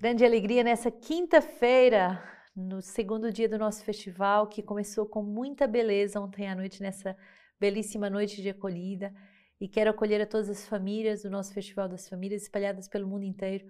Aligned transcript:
Grande 0.00 0.24
alegria 0.24 0.62
nessa 0.62 0.92
quinta-feira, 0.92 2.22
no 2.54 2.80
segundo 2.80 3.32
dia 3.32 3.48
do 3.48 3.58
nosso 3.58 3.82
festival, 3.82 4.46
que 4.46 4.62
começou 4.62 5.04
com 5.04 5.24
muita 5.24 5.66
beleza 5.66 6.20
ontem 6.20 6.46
à 6.46 6.54
noite, 6.54 6.80
nessa 6.80 7.16
belíssima 7.58 8.08
noite 8.08 8.40
de 8.40 8.48
acolhida. 8.48 9.12
E 9.60 9.66
quero 9.66 9.90
acolher 9.90 10.20
a 10.20 10.26
todas 10.26 10.48
as 10.48 10.68
famílias 10.68 11.24
do 11.24 11.30
nosso 11.30 11.52
Festival 11.52 11.88
das 11.88 12.08
Famílias, 12.08 12.42
espalhadas 12.42 12.86
pelo 12.86 13.08
mundo 13.08 13.24
inteiro, 13.24 13.66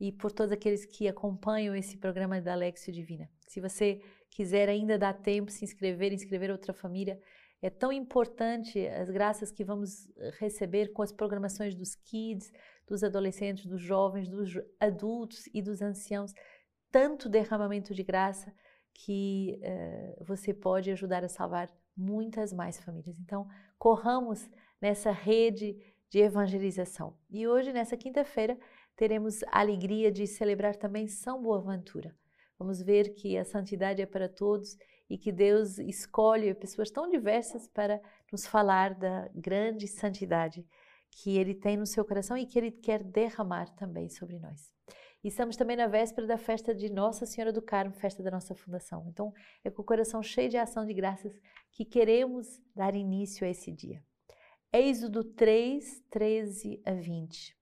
e 0.00 0.10
por 0.10 0.32
todos 0.32 0.50
aqueles 0.50 0.84
que 0.84 1.06
acompanham 1.06 1.72
esse 1.76 1.96
programa 1.98 2.40
da 2.40 2.54
Alexio 2.54 2.92
Divina. 2.92 3.30
Se 3.46 3.60
você 3.60 4.02
quiser 4.28 4.68
ainda 4.68 4.98
dar 4.98 5.12
tempo, 5.12 5.52
se 5.52 5.64
inscrever, 5.64 6.12
inscrever 6.12 6.50
outra 6.50 6.74
família, 6.74 7.16
é 7.62 7.70
tão 7.70 7.92
importante 7.92 8.88
as 8.88 9.08
graças 9.08 9.52
que 9.52 9.62
vamos 9.62 10.08
receber 10.40 10.92
com 10.92 11.02
as 11.02 11.12
programações 11.12 11.76
dos 11.76 11.94
kids, 11.94 12.50
dos 12.90 13.04
adolescentes, 13.04 13.64
dos 13.64 13.80
jovens, 13.80 14.28
dos 14.28 14.52
adultos 14.80 15.48
e 15.54 15.62
dos 15.62 15.80
anciãos, 15.80 16.34
tanto 16.90 17.28
derramamento 17.28 17.94
de 17.94 18.02
graça 18.02 18.52
que 18.92 19.60
uh, 19.62 20.24
você 20.24 20.52
pode 20.52 20.90
ajudar 20.90 21.24
a 21.24 21.28
salvar 21.28 21.70
muitas 21.96 22.52
mais 22.52 22.80
famílias. 22.80 23.16
Então, 23.20 23.46
corramos 23.78 24.50
nessa 24.82 25.12
rede 25.12 25.78
de 26.08 26.18
evangelização. 26.18 27.16
E 27.30 27.46
hoje, 27.46 27.72
nessa 27.72 27.96
quinta-feira, 27.96 28.58
teremos 28.96 29.44
a 29.44 29.60
alegria 29.60 30.10
de 30.10 30.26
celebrar 30.26 30.74
também 30.74 31.06
São 31.06 31.40
Boaventura. 31.40 32.12
Vamos 32.58 32.82
ver 32.82 33.14
que 33.14 33.38
a 33.38 33.44
santidade 33.44 34.02
é 34.02 34.06
para 34.06 34.28
todos 34.28 34.76
e 35.08 35.16
que 35.16 35.30
Deus 35.30 35.78
escolhe 35.78 36.52
pessoas 36.54 36.90
tão 36.90 37.08
diversas 37.08 37.68
para 37.68 38.00
nos 38.32 38.46
falar 38.46 38.94
da 38.94 39.28
grande 39.32 39.86
santidade 39.86 40.66
que 41.10 41.36
Ele 41.36 41.54
tem 41.54 41.76
no 41.76 41.86
seu 41.86 42.04
coração 42.04 42.36
e 42.36 42.46
que 42.46 42.58
Ele 42.58 42.70
quer 42.70 43.02
derramar 43.02 43.74
também 43.74 44.08
sobre 44.08 44.38
nós. 44.38 44.72
E 45.22 45.28
estamos 45.28 45.54
também 45.54 45.76
na 45.76 45.86
véspera 45.86 46.26
da 46.26 46.38
festa 46.38 46.74
de 46.74 46.90
Nossa 46.90 47.26
Senhora 47.26 47.52
do 47.52 47.60
Carmo, 47.60 47.92
festa 47.92 48.22
da 48.22 48.30
nossa 48.30 48.54
fundação. 48.54 49.06
Então, 49.08 49.34
é 49.62 49.70
com 49.70 49.82
o 49.82 49.84
coração 49.84 50.22
cheio 50.22 50.48
de 50.48 50.56
ação 50.56 50.86
de 50.86 50.94
graças 50.94 51.38
que 51.72 51.84
queremos 51.84 52.60
dar 52.74 52.94
início 52.94 53.46
a 53.46 53.50
esse 53.50 53.70
dia. 53.70 54.02
Êxodo 54.72 55.22
3, 55.22 56.04
13 56.10 56.80
a 56.86 56.92
20. 56.92 57.54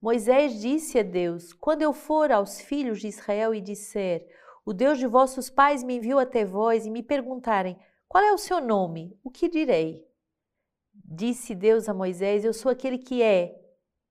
Moisés 0.00 0.60
disse 0.60 0.98
a 0.98 1.02
Deus: 1.02 1.52
Quando 1.52 1.82
eu 1.82 1.92
for 1.92 2.30
aos 2.30 2.60
filhos 2.60 3.00
de 3.00 3.08
Israel 3.08 3.54
e 3.54 3.60
disser: 3.60 4.28
O 4.64 4.72
Deus 4.72 4.98
de 4.98 5.06
vossos 5.06 5.50
pais 5.50 5.82
me 5.82 5.96
enviou 5.96 6.20
até 6.20 6.44
vós 6.44 6.86
e 6.86 6.90
me 6.90 7.02
perguntarem: 7.02 7.76
Qual 8.06 8.22
é 8.22 8.32
o 8.32 8.38
seu 8.38 8.60
nome? 8.60 9.18
O 9.24 9.30
que 9.30 9.48
direi? 9.48 10.06
Disse 11.04 11.54
Deus 11.54 11.88
a 11.88 11.94
Moisés: 11.94 12.44
Eu 12.44 12.52
sou 12.52 12.70
aquele 12.70 12.98
que 12.98 13.22
é. 13.22 13.60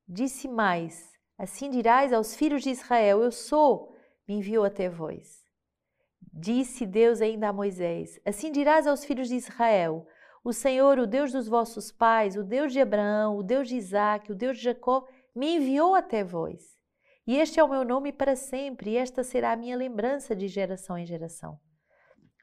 Disse 0.08 0.48
mais: 0.48 1.12
Assim 1.38 1.70
dirás 1.70 2.14
aos 2.14 2.36
filhos 2.36 2.62
de 2.62 2.70
Israel: 2.70 3.24
Eu 3.24 3.32
sou, 3.32 3.96
me 4.28 4.36
enviou 4.36 4.64
até 4.64 4.88
vós. 4.88 5.44
Disse 6.22 6.86
Deus 6.86 7.22
ainda 7.22 7.50
a 7.50 7.54
Moisés: 7.54 8.20
Assim 8.26 8.52
dirás 8.52 8.86
aos 8.86 9.04
filhos 9.04 9.28
de 9.28 9.36
Israel: 9.36 10.06
O 10.44 10.54
Senhor, 10.54 11.00
o 11.00 11.08
Deus 11.08 11.32
dos 11.32 11.48
vossos 11.48 11.92
pais, 11.92 12.36
o 12.36 12.44
Deus 12.44 12.72
de 12.72 12.80
Abraão, 12.80 13.38
o 13.38 13.44
Deus 13.44 13.68
de 13.68 13.76
Isaac, 13.76 14.32
o 14.32 14.36
Deus 14.36 14.58
de 14.58 14.64
Jacó, 14.64 15.08
me 15.36 15.56
enviou 15.56 15.96
até 15.96 16.24
vós. 16.24 16.78
E 17.26 17.38
este 17.38 17.60
é 17.60 17.64
o 17.64 17.70
meu 17.70 17.86
nome 17.86 18.12
para 18.12 18.36
sempre, 18.36 18.92
e 18.92 18.98
esta 18.98 19.24
será 19.24 19.54
a 19.54 19.56
minha 19.56 19.78
lembrança 19.78 20.36
de 20.36 20.48
geração 20.48 20.98
em 20.98 21.06
geração. 21.06 21.58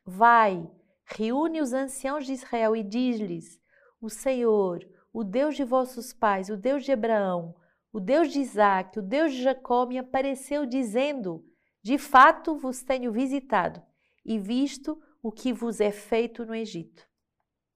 Vai, 0.04 0.68
reúne 1.04 1.60
os 1.60 1.72
anciãos 1.72 2.24
de 2.24 2.32
Israel 2.32 2.74
e 2.74 2.82
diz-lhes: 2.82 3.59
o 4.00 4.08
Senhor, 4.08 4.86
o 5.12 5.22
Deus 5.22 5.56
de 5.56 5.64
vossos 5.64 6.12
pais, 6.12 6.48
o 6.48 6.56
Deus 6.56 6.84
de 6.84 6.92
Abraão, 6.92 7.54
o 7.92 8.00
Deus 8.00 8.32
de 8.32 8.40
Isaac, 8.40 8.98
o 8.98 9.02
Deus 9.02 9.32
de 9.32 9.42
Jacó, 9.42 9.84
me 9.86 9.98
apareceu 9.98 10.64
dizendo: 10.64 11.44
De 11.82 11.98
fato 11.98 12.56
vos 12.56 12.82
tenho 12.82 13.12
visitado 13.12 13.82
e 14.24 14.38
visto 14.38 15.00
o 15.22 15.30
que 15.30 15.52
vos 15.52 15.80
é 15.80 15.90
feito 15.90 16.46
no 16.46 16.54
Egito. 16.54 17.06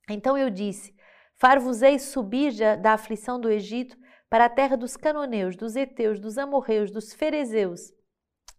Então 0.08 0.38
eu 0.38 0.48
disse: 0.48 0.94
Far-vos-ei 1.34 1.98
subir 1.98 2.52
da 2.80 2.92
aflição 2.92 3.40
do 3.40 3.50
Egito 3.50 3.96
para 4.30 4.46
a 4.46 4.50
terra 4.50 4.76
dos 4.76 4.96
canoneus, 4.96 5.56
dos 5.56 5.76
heteus, 5.76 6.18
dos 6.20 6.38
amorreus, 6.38 6.90
dos 6.90 7.12
ferezeus, 7.12 7.92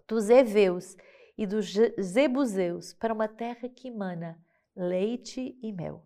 dos 0.07 0.29
heveus 0.29 0.95
e 1.37 1.45
dos 1.45 1.73
zebuseus, 2.01 2.93
para 2.93 3.13
uma 3.13 3.27
terra 3.27 3.67
que 3.69 3.87
emana 3.87 4.39
leite 4.75 5.57
e 5.61 5.71
mel. 5.71 6.05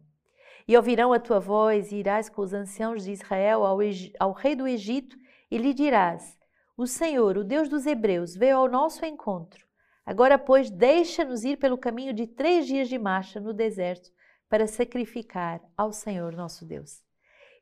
E 0.70 0.78
ouvirão 0.78 1.12
a 1.12 1.20
tua 1.20 1.40
voz, 1.40 1.92
e 1.92 1.96
irás 1.96 2.30
com 2.30 2.44
os 2.44 2.54
anciãos 2.54 3.04
de 3.04 3.12
Israel 3.12 3.66
ao, 3.66 3.80
ao 4.20 4.34
rei 4.34 4.56
do 4.56 4.68
Egito, 4.68 5.18
e 5.50 5.58
lhe 5.58 5.74
dirás: 5.74 6.38
O 6.78 6.86
Senhor, 6.86 7.40
o 7.40 7.44
Deus 7.44 7.68
dos 7.68 7.88
Hebreus, 7.88 8.36
veio 8.36 8.58
ao 8.58 8.70
nosso 8.70 9.04
encontro. 9.04 9.66
Agora, 10.06 10.38
pois, 10.38 10.70
deixa-nos 10.70 11.44
ir 11.44 11.58
pelo 11.58 11.76
caminho 11.76 12.14
de 12.14 12.28
três 12.28 12.68
dias 12.68 12.88
de 12.88 13.00
marcha 13.00 13.40
no 13.40 13.52
deserto 13.52 14.12
para 14.48 14.68
sacrificar 14.68 15.60
ao 15.76 15.92
Senhor 15.92 16.34
nosso 16.34 16.64
Deus. 16.64 17.02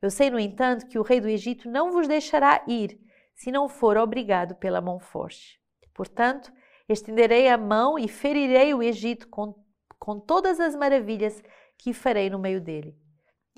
Eu 0.02 0.10
sei, 0.10 0.30
no 0.30 0.38
entanto, 0.38 0.86
que 0.86 1.00
o 1.00 1.04
rei 1.04 1.22
do 1.22 1.30
Egito 1.30 1.70
não 1.70 1.94
vos 1.94 2.10
deixará 2.10 2.62
ir, 2.68 3.00
se 3.34 3.54
não 3.54 3.70
for 3.70 3.96
obrigado 3.96 4.54
pela 4.56 4.82
mão 4.82 5.00
forte. 5.00 5.62
Portanto, 5.94 6.52
estenderei 6.90 7.48
a 7.48 7.58
mão 7.58 7.98
e 7.98 8.10
ferirei 8.10 8.74
o 8.74 8.84
Egito 8.84 9.30
com, 9.30 9.56
com 9.98 10.20
todas 10.20 10.60
as 10.60 10.76
maravilhas 10.76 11.42
que 11.78 11.94
farei 11.94 12.30
no 12.30 12.40
meio 12.40 12.62
dele. 12.62 12.98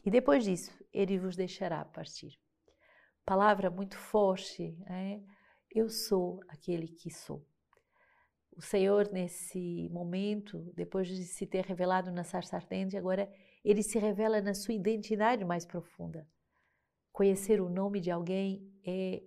E 0.06 0.10
depois 0.10 0.44
disso, 0.44 0.72
ele 0.94 1.18
vos 1.18 1.36
deixará 1.36 1.84
partir. 1.86 2.40
Palavra 3.26 3.70
muito 3.70 3.98
forte, 3.98 4.78
é? 4.88 5.22
eu 5.72 5.90
sou 5.90 6.40
aquele 6.48 6.88
que 6.88 7.12
sou. 7.12 7.46
O 8.56 8.62
Senhor, 8.62 9.10
nesse 9.12 9.88
momento, 9.90 10.74
depois 10.76 11.08
de 11.08 11.24
se 11.24 11.46
ter 11.46 11.64
revelado 11.66 12.12
na 12.12 12.24
sarça 12.24 12.58
ardente, 12.58 12.98
agora 12.98 13.32
ele 13.64 13.84
se 13.84 13.98
revela 14.00 14.42
na 14.42 14.54
sua 14.54 14.74
identidade 14.74 15.46
mais 15.46 15.66
profunda. 15.66 16.28
Conhecer 17.12 17.62
o 17.62 17.70
nome 17.70 18.02
de 18.02 18.12
alguém 18.12 18.74
é 18.86 19.24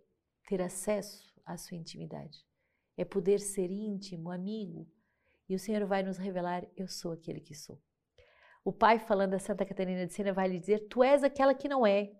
ter 0.48 0.60
acesso 0.60 1.32
à 1.44 1.56
sua 1.56 1.76
intimidade, 1.76 2.44
é 2.97 3.04
poder 3.04 3.38
ser 3.38 3.70
íntimo, 3.70 4.30
amigo. 4.30 4.86
E 5.48 5.54
o 5.54 5.59
Senhor 5.59 5.86
vai 5.86 6.03
nos 6.03 6.19
revelar: 6.19 6.66
eu 6.76 6.88
sou 6.88 7.12
aquele 7.12 7.41
que 7.41 7.54
sou. 7.54 7.80
O 8.64 8.72
pai, 8.72 8.98
falando 8.98 9.34
a 9.34 9.38
Santa 9.38 9.66
Catarina 9.66 10.06
de 10.06 10.12
Sena, 10.12 10.32
vai 10.32 10.48
lhe 10.48 10.58
dizer: 10.58 10.86
Tu 10.88 11.02
és 11.02 11.24
aquela 11.24 11.54
que 11.54 11.68
não 11.68 11.86
é, 11.86 12.12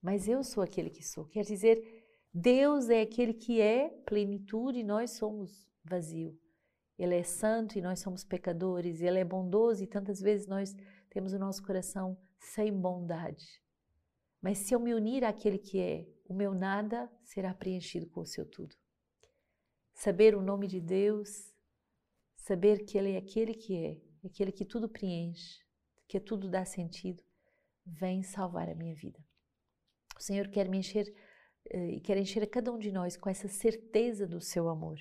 mas 0.00 0.26
eu 0.26 0.42
sou 0.42 0.62
aquele 0.62 0.88
que 0.88 1.04
sou. 1.04 1.26
Quer 1.26 1.42
dizer, 1.44 1.82
Deus 2.32 2.88
é 2.88 3.02
aquele 3.02 3.34
que 3.34 3.60
é 3.60 3.88
plenitude 4.06 4.78
e 4.78 4.84
nós 4.84 5.12
somos 5.12 5.66
vazio. 5.84 6.38
Ele 6.98 7.14
é 7.14 7.22
santo 7.22 7.78
e 7.78 7.82
nós 7.82 8.00
somos 8.00 8.24
pecadores. 8.24 9.02
Ele 9.02 9.18
é 9.18 9.24
bondoso 9.24 9.82
e 9.82 9.86
tantas 9.86 10.20
vezes 10.20 10.46
nós 10.46 10.74
temos 11.10 11.32
o 11.32 11.38
nosso 11.38 11.62
coração 11.62 12.16
sem 12.38 12.72
bondade. 12.72 13.62
Mas 14.40 14.58
se 14.58 14.74
eu 14.74 14.80
me 14.80 14.94
unir 14.94 15.24
àquele 15.24 15.58
que 15.58 15.80
é, 15.80 16.06
o 16.28 16.34
meu 16.34 16.54
nada 16.54 17.10
será 17.22 17.52
preenchido 17.52 18.06
com 18.06 18.20
o 18.20 18.26
seu 18.26 18.46
tudo. 18.46 18.74
Saber 19.92 20.34
o 20.34 20.42
nome 20.42 20.66
de 20.66 20.80
Deus, 20.80 21.52
saber 22.36 22.84
que 22.84 22.96
Ele 22.96 23.12
é 23.12 23.16
aquele 23.18 23.54
que 23.54 23.76
é, 23.76 24.00
aquele 24.24 24.52
que 24.52 24.64
tudo 24.64 24.88
preenche, 24.88 25.65
que 26.08 26.20
tudo 26.20 26.48
dá 26.48 26.64
sentido, 26.64 27.22
vem 27.84 28.22
salvar 28.22 28.68
a 28.68 28.74
minha 28.74 28.94
vida. 28.94 29.18
O 30.18 30.22
Senhor 30.22 30.48
quer 30.48 30.68
me 30.68 30.78
encher 30.78 31.06
eh, 31.70 31.96
e 31.96 32.00
quer 32.00 32.16
encher 32.16 32.42
a 32.42 32.46
cada 32.46 32.72
um 32.72 32.78
de 32.78 32.90
nós 32.90 33.16
com 33.16 33.28
essa 33.28 33.48
certeza 33.48 34.26
do 34.26 34.40
seu 34.40 34.68
amor. 34.68 34.96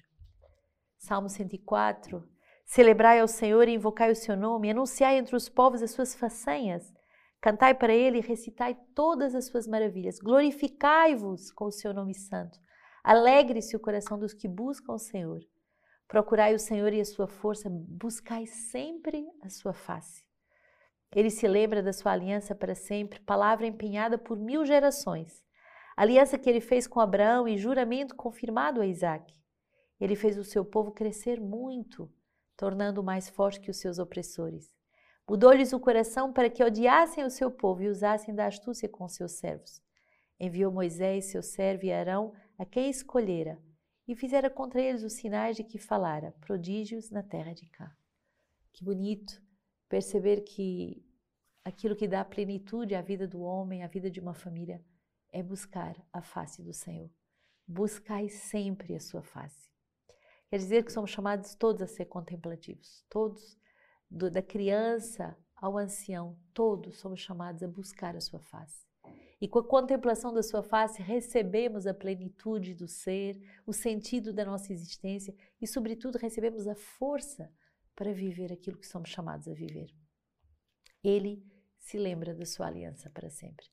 Salmo 0.97 1.29
104. 1.29 2.27
Celebrai 2.65 3.19
ao 3.19 3.27
Senhor 3.27 3.67
e 3.67 3.73
invocai 3.73 4.11
o 4.11 4.15
seu 4.15 4.35
nome, 4.35 4.71
anunciai 4.71 5.17
entre 5.17 5.35
os 5.35 5.47
povos 5.47 5.83
as 5.83 5.91
suas 5.91 6.15
façanhas, 6.15 6.91
cantai 7.39 7.75
para 7.75 7.93
ele 7.93 8.17
e 8.17 8.21
recitai 8.21 8.75
todas 8.95 9.35
as 9.35 9.45
suas 9.45 9.67
maravilhas. 9.67 10.19
Glorificai-vos 10.19 11.51
com 11.51 11.65
o 11.65 11.71
seu 11.71 11.93
nome 11.93 12.15
santo. 12.15 12.59
Alegre-se 13.03 13.75
o 13.75 13.79
coração 13.79 14.17
dos 14.17 14.33
que 14.33 14.47
buscam 14.47 14.93
o 14.93 14.99
Senhor. 14.99 15.41
Procurai 16.07 16.55
o 16.55 16.59
Senhor 16.59 16.91
e 16.91 16.99
a 16.99 17.05
sua 17.05 17.27
força, 17.27 17.69
buscai 17.69 18.47
sempre 18.47 19.27
a 19.43 19.49
sua 19.49 19.73
face. 19.73 20.25
Ele 21.15 21.29
se 21.29 21.47
lembra 21.47 21.81
da 21.81 21.93
sua 21.93 22.11
aliança 22.11 22.53
para 22.53 22.75
sempre, 22.75 23.21
palavra 23.21 23.65
empenhada 23.65 24.17
por 24.17 24.37
mil 24.37 24.65
gerações. 24.65 25.41
Aliança 25.95 26.37
que 26.37 26.49
ele 26.49 26.59
fez 26.59 26.85
com 26.85 26.99
Abraão 26.99 27.47
e 27.47 27.57
juramento 27.57 28.13
confirmado 28.15 28.81
a 28.81 28.85
Isaac. 28.85 29.33
Ele 29.97 30.17
fez 30.17 30.37
o 30.37 30.43
seu 30.43 30.65
povo 30.65 30.91
crescer 30.91 31.39
muito, 31.39 32.11
tornando-o 32.57 33.03
mais 33.03 33.29
forte 33.29 33.61
que 33.61 33.71
os 33.71 33.77
seus 33.77 33.97
opressores. 33.97 34.69
Mudou-lhes 35.27 35.71
o 35.71 35.79
coração 35.79 36.33
para 36.33 36.49
que 36.49 36.61
odiassem 36.61 37.23
o 37.23 37.29
seu 37.29 37.49
povo 37.49 37.81
e 37.81 37.87
usassem 37.87 38.35
da 38.35 38.47
astúcia 38.47 38.89
com 38.89 39.07
seus 39.07 39.39
servos. 39.39 39.81
Enviou 40.37 40.69
Moisés, 40.69 41.31
seu 41.31 41.41
servo, 41.41 41.85
e 41.85 41.93
Arão, 41.93 42.33
a 42.57 42.65
quem 42.65 42.89
escolhera, 42.89 43.57
e 44.05 44.17
fizera 44.17 44.49
contra 44.49 44.81
eles 44.81 45.01
os 45.01 45.13
sinais 45.13 45.55
de 45.55 45.63
que 45.63 45.79
falara, 45.79 46.35
prodígios 46.41 47.09
na 47.09 47.23
terra 47.23 47.53
de 47.53 47.65
cá. 47.67 47.89
Que 48.73 48.83
bonito 48.83 49.41
perceber 49.87 50.41
que 50.41 51.04
aquilo 51.65 51.95
que 51.95 52.07
dá 52.07 52.23
plenitude 52.23 52.93
à 52.93 53.01
vida 53.01 53.27
do 53.27 53.41
homem, 53.41 53.83
à 53.83 53.87
vida 53.87 54.09
de 54.09 54.19
uma 54.19 54.35
família, 54.35 54.79
é 55.33 55.41
buscar 55.41 55.95
a 56.13 56.21
face 56.21 56.61
do 56.61 56.71
Senhor. 56.71 57.09
Buscai 57.67 58.29
sempre 58.29 58.95
a 58.95 58.99
sua 58.99 59.23
face. 59.23 59.73
Quer 60.47 60.57
dizer 60.57 60.85
que 60.85 60.91
somos 60.91 61.09
chamados 61.09 61.55
todos 61.55 61.81
a 61.81 61.87
ser 61.87 62.05
contemplativos, 62.05 63.03
todos, 63.09 63.57
do, 64.09 64.29
da 64.29 64.43
criança 64.43 65.35
ao 65.55 65.75
ancião, 65.75 66.37
todos 66.53 66.99
somos 66.99 67.19
chamados 67.19 67.63
a 67.63 67.67
buscar 67.67 68.15
a 68.15 68.21
sua 68.21 68.39
face. 68.39 68.85
E 69.41 69.47
com 69.47 69.59
a 69.59 69.67
contemplação 69.67 70.31
da 70.31 70.43
sua 70.43 70.61
face, 70.61 71.01
recebemos 71.01 71.87
a 71.87 71.93
plenitude 71.93 72.75
do 72.75 72.87
ser, 72.87 73.41
o 73.65 73.73
sentido 73.73 74.31
da 74.31 74.45
nossa 74.45 74.71
existência 74.71 75.35
e, 75.59 75.67
sobretudo, 75.67 76.17
recebemos 76.17 76.67
a 76.67 76.75
força 76.75 77.51
para 77.95 78.13
viver 78.13 78.53
aquilo 78.53 78.77
que 78.77 78.87
somos 78.87 79.09
chamados 79.09 79.47
a 79.47 79.53
viver. 79.53 79.89
Ele 81.03 81.43
se 81.85 81.97
lembra 81.99 82.33
da 82.33 82.45
sua 82.45 82.65
aliança 82.65 83.11
para 83.11 83.29
sempre. 83.29 83.65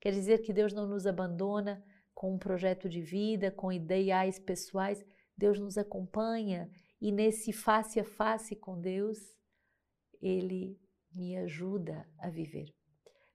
Quer 0.00 0.12
dizer 0.12 0.38
que 0.42 0.52
Deus 0.52 0.72
não 0.72 0.86
nos 0.86 1.06
abandona 1.06 1.84
com 2.14 2.32
um 2.32 2.38
projeto 2.38 2.88
de 2.88 3.00
vida, 3.00 3.50
com 3.50 3.72
ideais 3.72 4.38
pessoais. 4.38 5.04
Deus 5.36 5.58
nos 5.58 5.76
acompanha 5.76 6.70
e 7.00 7.10
nesse 7.10 7.52
face 7.52 7.98
a 7.98 8.04
face 8.04 8.54
com 8.54 8.80
Deus, 8.80 9.18
Ele 10.22 10.78
me 11.12 11.36
ajuda 11.36 12.08
a 12.20 12.30
viver. 12.30 12.72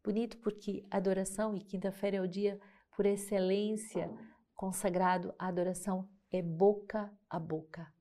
Bonito 0.02 0.38
porque 0.38 0.86
adoração, 0.90 1.54
e 1.56 1.60
quinta-feira 1.60 2.18
é 2.18 2.22
o 2.22 2.28
dia 2.28 2.58
por 2.96 3.06
excelência 3.06 4.10
consagrado 4.54 5.34
à 5.38 5.48
adoração, 5.48 6.08
é 6.32 6.42
boca 6.42 7.12
a 7.30 7.40
boca. 7.40 7.92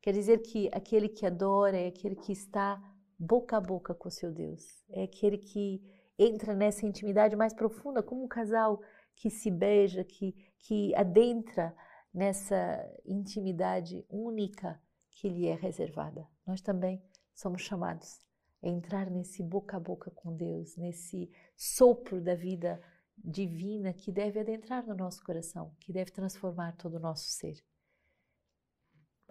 Quer 0.00 0.12
dizer 0.12 0.42
que 0.42 0.68
aquele 0.72 1.08
que 1.08 1.26
adora 1.26 1.76
é 1.76 1.88
aquele 1.88 2.14
que 2.16 2.32
está 2.32 2.80
boca 3.22 3.56
a 3.56 3.60
boca 3.60 3.94
com 3.94 4.08
o 4.08 4.12
seu 4.12 4.32
Deus, 4.32 4.82
é 4.90 5.04
aquele 5.04 5.38
que 5.38 5.80
entra 6.18 6.56
nessa 6.56 6.84
intimidade 6.84 7.36
mais 7.36 7.54
profunda, 7.54 8.02
como 8.02 8.24
um 8.24 8.28
casal 8.28 8.82
que 9.14 9.30
se 9.30 9.48
beija, 9.48 10.02
que, 10.02 10.32
que 10.58 10.92
adentra 10.96 11.74
nessa 12.12 12.84
intimidade 13.06 14.04
única 14.10 14.80
que 15.08 15.28
lhe 15.28 15.46
é 15.46 15.54
reservada. 15.54 16.26
Nós 16.44 16.60
também 16.60 17.00
somos 17.32 17.62
chamados 17.62 18.20
a 18.60 18.68
entrar 18.68 19.08
nesse 19.08 19.40
boca 19.40 19.76
a 19.76 19.80
boca 19.80 20.10
com 20.10 20.34
Deus, 20.34 20.76
nesse 20.76 21.30
sopro 21.56 22.20
da 22.20 22.34
vida 22.34 22.82
divina 23.16 23.92
que 23.92 24.10
deve 24.10 24.40
adentrar 24.40 24.84
no 24.84 24.96
nosso 24.96 25.22
coração, 25.22 25.76
que 25.78 25.92
deve 25.92 26.10
transformar 26.10 26.76
todo 26.76 26.96
o 26.96 27.00
nosso 27.00 27.28
ser. 27.30 27.62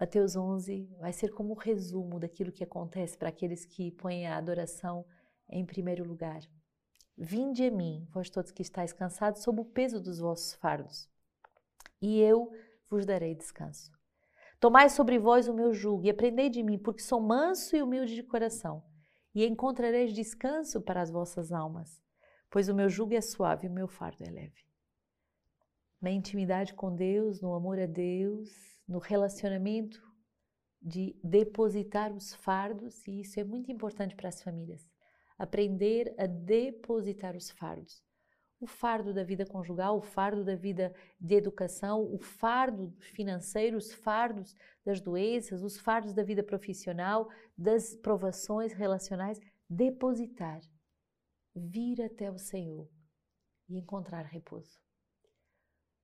Mateus 0.02 0.34
11 0.34 0.90
vai 0.98 1.12
ser 1.12 1.30
como 1.30 1.52
um 1.52 1.56
resumo 1.56 2.18
daquilo 2.18 2.50
que 2.50 2.64
acontece 2.64 3.16
para 3.16 3.28
aqueles 3.28 3.64
que 3.64 3.92
põem 3.92 4.26
a 4.26 4.36
adoração 4.36 5.06
em 5.48 5.64
primeiro 5.64 6.04
lugar. 6.04 6.40
Vinde 7.16 7.64
a 7.64 7.70
mim, 7.70 8.04
vós 8.10 8.28
todos 8.28 8.50
que 8.50 8.62
estáis 8.62 8.92
cansados, 8.92 9.44
sob 9.44 9.60
o 9.60 9.64
peso 9.64 10.00
dos 10.00 10.18
vossos 10.18 10.54
fardos, 10.54 11.08
e 12.00 12.18
eu 12.18 12.50
vos 12.90 13.06
darei 13.06 13.32
descanso. 13.32 13.92
Tomai 14.58 14.90
sobre 14.90 15.20
vós 15.20 15.46
o 15.46 15.54
meu 15.54 15.72
jugo 15.72 16.04
e 16.04 16.10
aprendei 16.10 16.50
de 16.50 16.64
mim, 16.64 16.78
porque 16.78 17.00
sou 17.00 17.20
manso 17.20 17.76
e 17.76 17.80
humilde 17.80 18.16
de 18.16 18.24
coração, 18.24 18.82
e 19.32 19.46
encontrareis 19.46 20.12
descanso 20.12 20.80
para 20.80 21.00
as 21.00 21.12
vossas 21.12 21.52
almas 21.52 22.02
pois 22.52 22.68
o 22.68 22.74
meu 22.74 22.88
jugo 22.88 23.14
é 23.14 23.20
suave 23.22 23.66
e 23.66 23.70
o 23.70 23.72
meu 23.72 23.88
fardo 23.88 24.22
é 24.22 24.30
leve. 24.30 24.62
Na 26.02 26.10
intimidade 26.10 26.74
com 26.74 26.92
Deus, 26.92 27.40
no 27.40 27.54
amor 27.54 27.78
a 27.78 27.86
Deus, 27.86 28.50
no 28.88 28.98
relacionamento 28.98 30.02
de 30.82 31.16
depositar 31.22 32.12
os 32.12 32.34
fardos, 32.34 33.06
e 33.06 33.20
isso 33.20 33.38
é 33.38 33.44
muito 33.44 33.70
importante 33.70 34.16
para 34.16 34.28
as 34.28 34.42
famílias. 34.42 34.84
Aprender 35.38 36.12
a 36.18 36.26
depositar 36.26 37.36
os 37.36 37.50
fardos. 37.52 38.02
O 38.58 38.66
fardo 38.66 39.14
da 39.14 39.22
vida 39.22 39.46
conjugal, 39.46 39.96
o 39.96 40.02
fardo 40.02 40.44
da 40.44 40.56
vida 40.56 40.92
de 41.20 41.36
educação, 41.36 42.02
o 42.12 42.18
fardo 42.18 42.92
financeiro, 42.98 43.76
os 43.76 43.94
fardos 43.94 44.56
das 44.84 45.00
doenças, 45.00 45.62
os 45.62 45.78
fardos 45.78 46.12
da 46.12 46.24
vida 46.24 46.42
profissional, 46.42 47.28
das 47.56 47.94
provações 47.94 48.72
relacionais, 48.72 49.38
depositar 49.70 50.60
vir 51.54 52.02
até 52.02 52.28
o 52.28 52.38
Senhor 52.38 52.90
e 53.68 53.76
encontrar 53.76 54.22
repouso. 54.22 54.81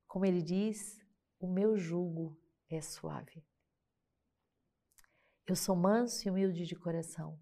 Como 0.08 0.24
ele 0.24 0.42
diz, 0.42 0.98
o 1.38 1.46
meu 1.46 1.76
jugo 1.76 2.36
é 2.70 2.80
suave. 2.80 3.44
Eu 5.46 5.54
sou 5.54 5.76
manso 5.76 6.26
e 6.26 6.30
humilde 6.30 6.64
de 6.66 6.74
coração. 6.74 7.38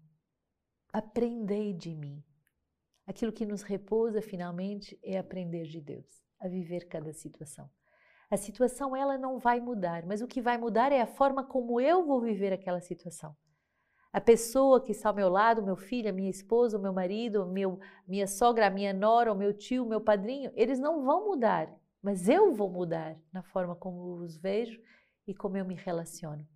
Aprendei 0.91 1.73
de 1.73 1.95
mim. 1.95 2.23
Aquilo 3.05 3.31
que 3.31 3.45
nos 3.45 3.61
repousa 3.61 4.21
finalmente 4.21 4.99
é 5.01 5.17
aprender 5.17 5.63
de 5.63 5.79
Deus, 5.79 6.05
a 6.39 6.49
viver 6.49 6.87
cada 6.89 7.13
situação. 7.13 7.69
A 8.29 8.35
situação 8.35 8.93
ela 8.93 9.17
não 9.17 9.39
vai 9.39 9.61
mudar, 9.61 10.05
mas 10.05 10.21
o 10.21 10.27
que 10.27 10.41
vai 10.41 10.57
mudar 10.57 10.91
é 10.91 11.01
a 11.01 11.07
forma 11.07 11.45
como 11.45 11.79
eu 11.79 12.05
vou 12.05 12.19
viver 12.19 12.51
aquela 12.51 12.81
situação. 12.81 13.35
A 14.11 14.19
pessoa 14.19 14.83
que 14.83 14.91
está 14.91 15.09
ao 15.09 15.15
meu 15.15 15.29
lado, 15.29 15.63
meu 15.63 15.77
filho, 15.77 16.09
a 16.09 16.13
minha 16.13 16.29
esposa, 16.29 16.77
o 16.77 16.81
meu 16.81 16.91
marido, 16.91 17.45
meu, 17.45 17.79
minha 18.05 18.27
sogra, 18.27 18.67
a 18.67 18.69
minha 18.69 18.93
nora, 18.93 19.31
o 19.31 19.37
meu 19.37 19.53
tio, 19.53 19.85
o 19.85 19.87
meu 19.87 20.01
padrinho, 20.01 20.51
eles 20.55 20.79
não 20.79 21.05
vão 21.05 21.25
mudar, 21.25 21.73
mas 22.01 22.29
eu 22.29 22.53
vou 22.53 22.69
mudar 22.69 23.19
na 23.31 23.43
forma 23.43 23.75
como 23.75 24.17
os 24.17 24.37
vejo 24.37 24.81
e 25.25 25.33
como 25.33 25.57
eu 25.57 25.65
me 25.65 25.75
relaciono. 25.75 26.47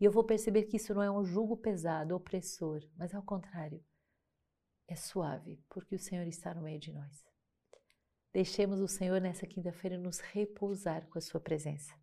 E 0.00 0.04
eu 0.04 0.10
vou 0.10 0.24
perceber 0.24 0.64
que 0.64 0.76
isso 0.76 0.94
não 0.94 1.02
é 1.02 1.10
um 1.10 1.24
jugo 1.24 1.56
pesado, 1.56 2.14
opressor, 2.14 2.80
mas 2.96 3.14
ao 3.14 3.22
contrário, 3.22 3.84
é 4.88 4.96
suave, 4.96 5.62
porque 5.68 5.94
o 5.94 5.98
Senhor 5.98 6.26
está 6.26 6.54
no 6.54 6.62
meio 6.62 6.80
de 6.80 6.92
nós. 6.92 7.24
Deixemos 8.32 8.80
o 8.80 8.88
Senhor 8.88 9.20
nessa 9.20 9.46
quinta-feira 9.46 9.98
nos 9.98 10.18
repousar 10.18 11.06
com 11.08 11.18
a 11.18 11.20
sua 11.20 11.40
presença. 11.40 11.94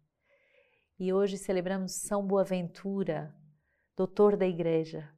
E 1.00 1.12
hoje 1.12 1.38
celebramos 1.38 1.94
São 1.94 2.26
Boaventura, 2.26 3.36
doutor 3.96 4.38
da 4.38 4.46
igreja. 4.46 5.12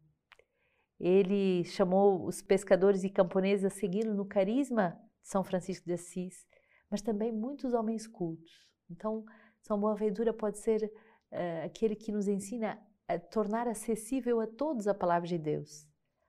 Ele 0.99 1.63
chamou 1.65 2.25
os 2.25 2.41
pescadores 2.41 3.03
e 3.03 3.09
camponeses 3.09 3.65
a 3.65 3.69
segui-lo 3.69 4.13
no 4.13 4.25
carisma 4.25 4.91
de 5.21 5.29
São 5.29 5.43
Francisco 5.43 5.85
de 5.85 5.93
Assis, 5.93 6.47
mas 6.91 7.01
também 7.01 7.31
muitos 7.31 7.73
homens 7.73 8.05
cultos. 8.05 8.51
Então, 8.89 9.23
São 9.61 9.79
Boaventura 9.79 10.33
pode 10.33 10.59
ser 10.59 10.83
uh, 10.83 11.65
aquele 11.65 11.95
que 11.95 12.11
nos 12.11 12.27
ensina 12.27 12.77
a 13.07 13.17
tornar 13.17 13.67
acessível 13.67 14.41
a 14.41 14.47
todos 14.47 14.87
a 14.87 14.93
palavra 14.93 15.27
de 15.27 15.37
Deus, 15.37 15.87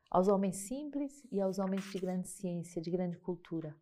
aos 0.08 0.28
homens 0.28 0.56
simples 0.68 1.26
e 1.32 1.40
aos 1.40 1.58
homens 1.58 1.84
de 1.90 1.98
grande 1.98 2.28
ciência, 2.28 2.80
de 2.80 2.90
grande 2.90 3.18
cultura. 3.18 3.76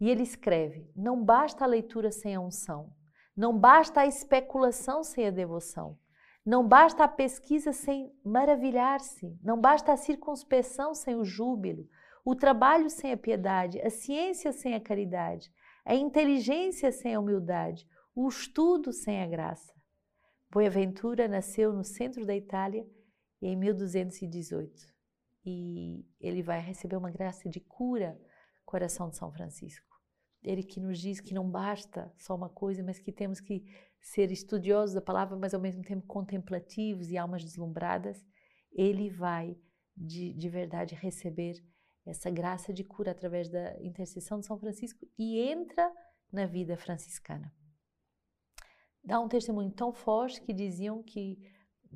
E 0.00 0.08
ele 0.08 0.22
escreve: 0.22 0.90
não 0.96 1.22
basta 1.22 1.64
a 1.64 1.68
leitura 1.68 2.10
sem 2.10 2.34
a 2.34 2.40
unção, 2.40 2.92
não 3.36 3.56
basta 3.56 4.00
a 4.00 4.06
especulação 4.06 5.04
sem 5.04 5.26
a 5.26 5.30
devoção. 5.30 5.98
Não 6.44 6.66
basta 6.66 7.04
a 7.04 7.08
pesquisa 7.08 7.72
sem 7.72 8.12
maravilhar-se, 8.24 9.38
não 9.44 9.60
basta 9.60 9.92
a 9.92 9.96
circunspeção 9.96 10.92
sem 10.92 11.14
o 11.14 11.24
júbilo, 11.24 11.88
o 12.24 12.34
trabalho 12.34 12.90
sem 12.90 13.12
a 13.12 13.16
piedade, 13.16 13.80
a 13.80 13.88
ciência 13.88 14.50
sem 14.52 14.74
a 14.74 14.80
caridade, 14.80 15.52
a 15.84 15.94
inteligência 15.94 16.92
sem 16.92 17.14
a 17.14 17.20
humildade, 17.20 17.86
o 18.14 18.28
estudo 18.28 18.92
sem 18.92 19.22
a 19.22 19.26
graça. 19.26 19.72
Boaventura 20.50 21.26
nasceu 21.26 21.72
no 21.72 21.82
centro 21.82 22.26
da 22.26 22.36
Itália 22.36 22.86
em 23.40 23.56
1218 23.56 24.92
e 25.44 26.06
ele 26.20 26.42
vai 26.42 26.60
receber 26.60 26.96
uma 26.96 27.10
graça 27.10 27.48
de 27.48 27.58
cura, 27.58 28.20
coração 28.64 29.08
de 29.08 29.16
São 29.16 29.32
Francisco. 29.32 29.86
Ele 30.42 30.62
que 30.62 30.80
nos 30.80 30.98
diz 30.98 31.20
que 31.20 31.34
não 31.34 31.48
basta 31.48 32.12
só 32.16 32.34
uma 32.34 32.48
coisa, 32.48 32.82
mas 32.82 32.98
que 32.98 33.12
temos 33.12 33.40
que 33.40 33.64
ser 34.00 34.30
estudiosos 34.30 34.94
da 34.94 35.00
palavra, 35.00 35.36
mas 35.36 35.54
ao 35.54 35.60
mesmo 35.60 35.82
tempo 35.82 36.06
contemplativos 36.06 37.10
e 37.10 37.16
almas 37.16 37.44
deslumbradas, 37.44 38.24
ele 38.72 39.08
vai 39.08 39.56
de, 39.96 40.32
de 40.32 40.48
verdade 40.48 40.94
receber 40.94 41.54
essa 42.04 42.30
graça 42.30 42.72
de 42.72 42.84
cura 42.84 43.12
através 43.12 43.48
da 43.48 43.80
intercessão 43.80 44.40
de 44.40 44.46
São 44.46 44.58
Francisco 44.58 45.06
e 45.18 45.40
entra 45.40 45.90
na 46.32 46.46
vida 46.46 46.76
franciscana. 46.76 47.52
Dá 49.04 49.20
um 49.20 49.28
testemunho 49.28 49.70
tão 49.70 49.92
forte 49.92 50.40
que 50.40 50.52
diziam 50.52 51.02
que 51.02 51.38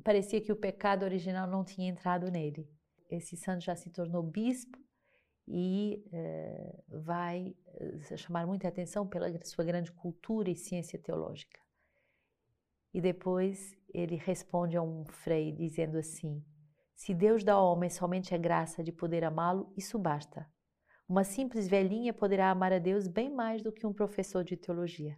parecia 0.03 0.41
que 0.41 0.51
o 0.51 0.55
pecado 0.55 1.03
original 1.03 1.47
não 1.47 1.63
tinha 1.63 1.89
entrado 1.89 2.29
nele. 2.29 2.69
Esse 3.09 3.37
santo 3.37 3.63
já 3.63 3.75
se 3.75 3.89
tornou 3.89 4.21
bispo 4.21 4.77
e 5.47 6.03
eh, 6.11 6.83
vai 6.89 7.55
eh, 7.75 8.17
chamar 8.17 8.45
muita 8.45 8.67
atenção 8.67 9.07
pela 9.07 9.31
sua 9.45 9.63
grande 9.63 9.91
cultura 9.93 10.49
e 10.49 10.55
ciência 10.55 10.99
teológica. 10.99 11.59
E 12.93 12.99
depois 12.99 13.73
ele 13.93 14.15
responde 14.15 14.75
a 14.75 14.81
um 14.81 15.05
frei 15.05 15.53
dizendo 15.53 15.97
assim: 15.97 16.43
Se 16.97 17.13
Deus 17.13 17.43
dá 17.43 17.53
ao 17.53 17.71
homem 17.71 17.91
somente 17.91 18.33
a 18.33 18.37
graça 18.39 18.83
de 18.83 18.91
poder 18.91 19.23
amá-lo, 19.23 19.71
isso 19.77 19.99
basta. 19.99 20.51
Uma 21.07 21.23
simples 21.23 21.67
velhinha 21.67 22.11
poderá 22.11 22.49
amar 22.49 22.73
a 22.73 22.79
Deus 22.79 23.07
bem 23.07 23.29
mais 23.29 23.61
do 23.61 23.71
que 23.71 23.85
um 23.85 23.93
professor 23.93 24.43
de 24.43 24.57
teologia. 24.57 25.15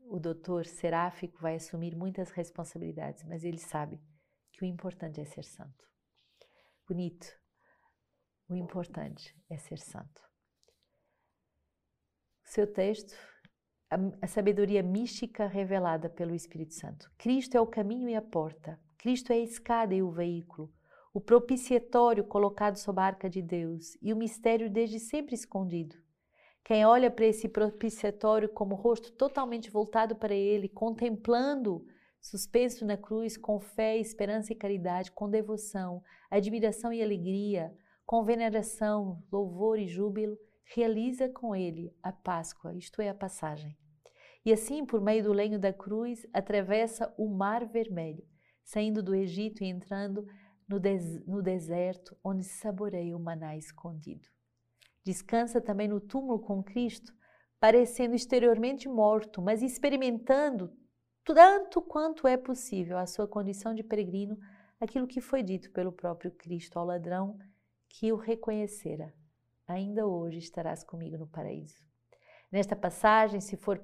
O 0.00 0.20
doutor 0.20 0.66
seráfico 0.66 1.40
vai 1.40 1.54
assumir 1.56 1.96
muitas 1.96 2.30
responsabilidades, 2.30 3.24
mas 3.24 3.44
ele 3.44 3.58
sabe 3.58 3.98
que 4.52 4.62
o 4.62 4.66
importante 4.66 5.22
é 5.22 5.24
ser 5.24 5.42
santo. 5.42 5.88
Bonito. 6.86 7.26
O 8.46 8.54
importante 8.54 9.34
é 9.48 9.56
ser 9.56 9.78
santo. 9.78 10.22
Seu 12.44 12.70
texto 12.70 13.16
a, 13.90 13.96
a 14.20 14.26
sabedoria 14.26 14.82
mística 14.82 15.46
revelada 15.46 16.10
pelo 16.10 16.34
Espírito 16.34 16.74
Santo. 16.74 17.10
Cristo 17.16 17.56
é 17.56 17.60
o 17.60 17.66
caminho 17.66 18.06
e 18.06 18.14
a 18.14 18.20
porta. 18.20 18.78
Cristo 19.04 19.34
é 19.34 19.36
a 19.36 19.40
escada 19.40 19.94
e 19.94 20.02
o 20.02 20.10
veículo, 20.10 20.72
o 21.12 21.20
propiciatório 21.20 22.24
colocado 22.24 22.76
sob 22.76 22.98
a 22.98 23.04
arca 23.04 23.28
de 23.28 23.42
Deus 23.42 23.98
e 24.00 24.14
o 24.14 24.16
mistério 24.16 24.70
desde 24.70 24.98
sempre 24.98 25.34
escondido. 25.34 25.94
Quem 26.64 26.86
olha 26.86 27.10
para 27.10 27.26
esse 27.26 27.46
propiciatório 27.46 28.48
como 28.48 28.74
rosto 28.74 29.12
totalmente 29.12 29.70
voltado 29.70 30.16
para 30.16 30.34
ele, 30.34 30.70
contemplando, 30.70 31.84
suspenso 32.18 32.86
na 32.86 32.96
cruz, 32.96 33.36
com 33.36 33.60
fé, 33.60 33.98
esperança 33.98 34.54
e 34.54 34.56
caridade, 34.56 35.12
com 35.12 35.28
devoção, 35.28 36.02
admiração 36.30 36.90
e 36.90 37.02
alegria, 37.02 37.76
com 38.06 38.24
veneração, 38.24 39.22
louvor 39.30 39.78
e 39.78 39.86
júbilo, 39.86 40.38
realiza 40.74 41.28
com 41.28 41.54
ele 41.54 41.94
a 42.02 42.10
Páscoa, 42.10 42.74
isto 42.74 43.02
é, 43.02 43.10
a 43.10 43.14
passagem. 43.14 43.76
E 44.46 44.50
assim, 44.50 44.82
por 44.86 45.02
meio 45.02 45.24
do 45.24 45.32
lenho 45.34 45.58
da 45.58 45.74
cruz, 45.74 46.26
atravessa 46.32 47.12
o 47.18 47.28
Mar 47.28 47.66
Vermelho, 47.66 48.24
saindo 48.64 49.02
do 49.02 49.14
Egito 49.14 49.62
e 49.62 49.66
entrando 49.66 50.26
no, 50.68 50.80
des 50.80 51.24
no 51.26 51.42
deserto, 51.42 52.16
onde 52.24 52.42
saboreia 52.42 53.16
o 53.16 53.20
maná 53.20 53.56
escondido. 53.56 54.26
Descansa 55.04 55.60
também 55.60 55.86
no 55.86 56.00
túmulo 56.00 56.40
com 56.40 56.62
Cristo, 56.62 57.12
parecendo 57.60 58.14
exteriormente 58.14 58.88
morto, 58.88 59.42
mas 59.42 59.62
experimentando 59.62 60.72
tanto 61.24 61.80
quanto 61.80 62.26
é 62.26 62.36
possível 62.36 62.98
a 62.98 63.06
sua 63.06 63.28
condição 63.28 63.74
de 63.74 63.82
peregrino, 63.82 64.38
aquilo 64.80 65.06
que 65.06 65.20
foi 65.20 65.42
dito 65.42 65.70
pelo 65.70 65.92
próprio 65.92 66.30
Cristo 66.30 66.78
ao 66.78 66.86
ladrão 66.86 67.38
que 67.88 68.12
o 68.12 68.16
reconhecera. 68.16 69.14
Ainda 69.66 70.06
hoje 70.06 70.38
estarás 70.38 70.82
comigo 70.84 71.16
no 71.16 71.26
paraíso. 71.26 71.93
Nesta 72.54 72.76
passagem, 72.76 73.40
se 73.40 73.56
for 73.56 73.80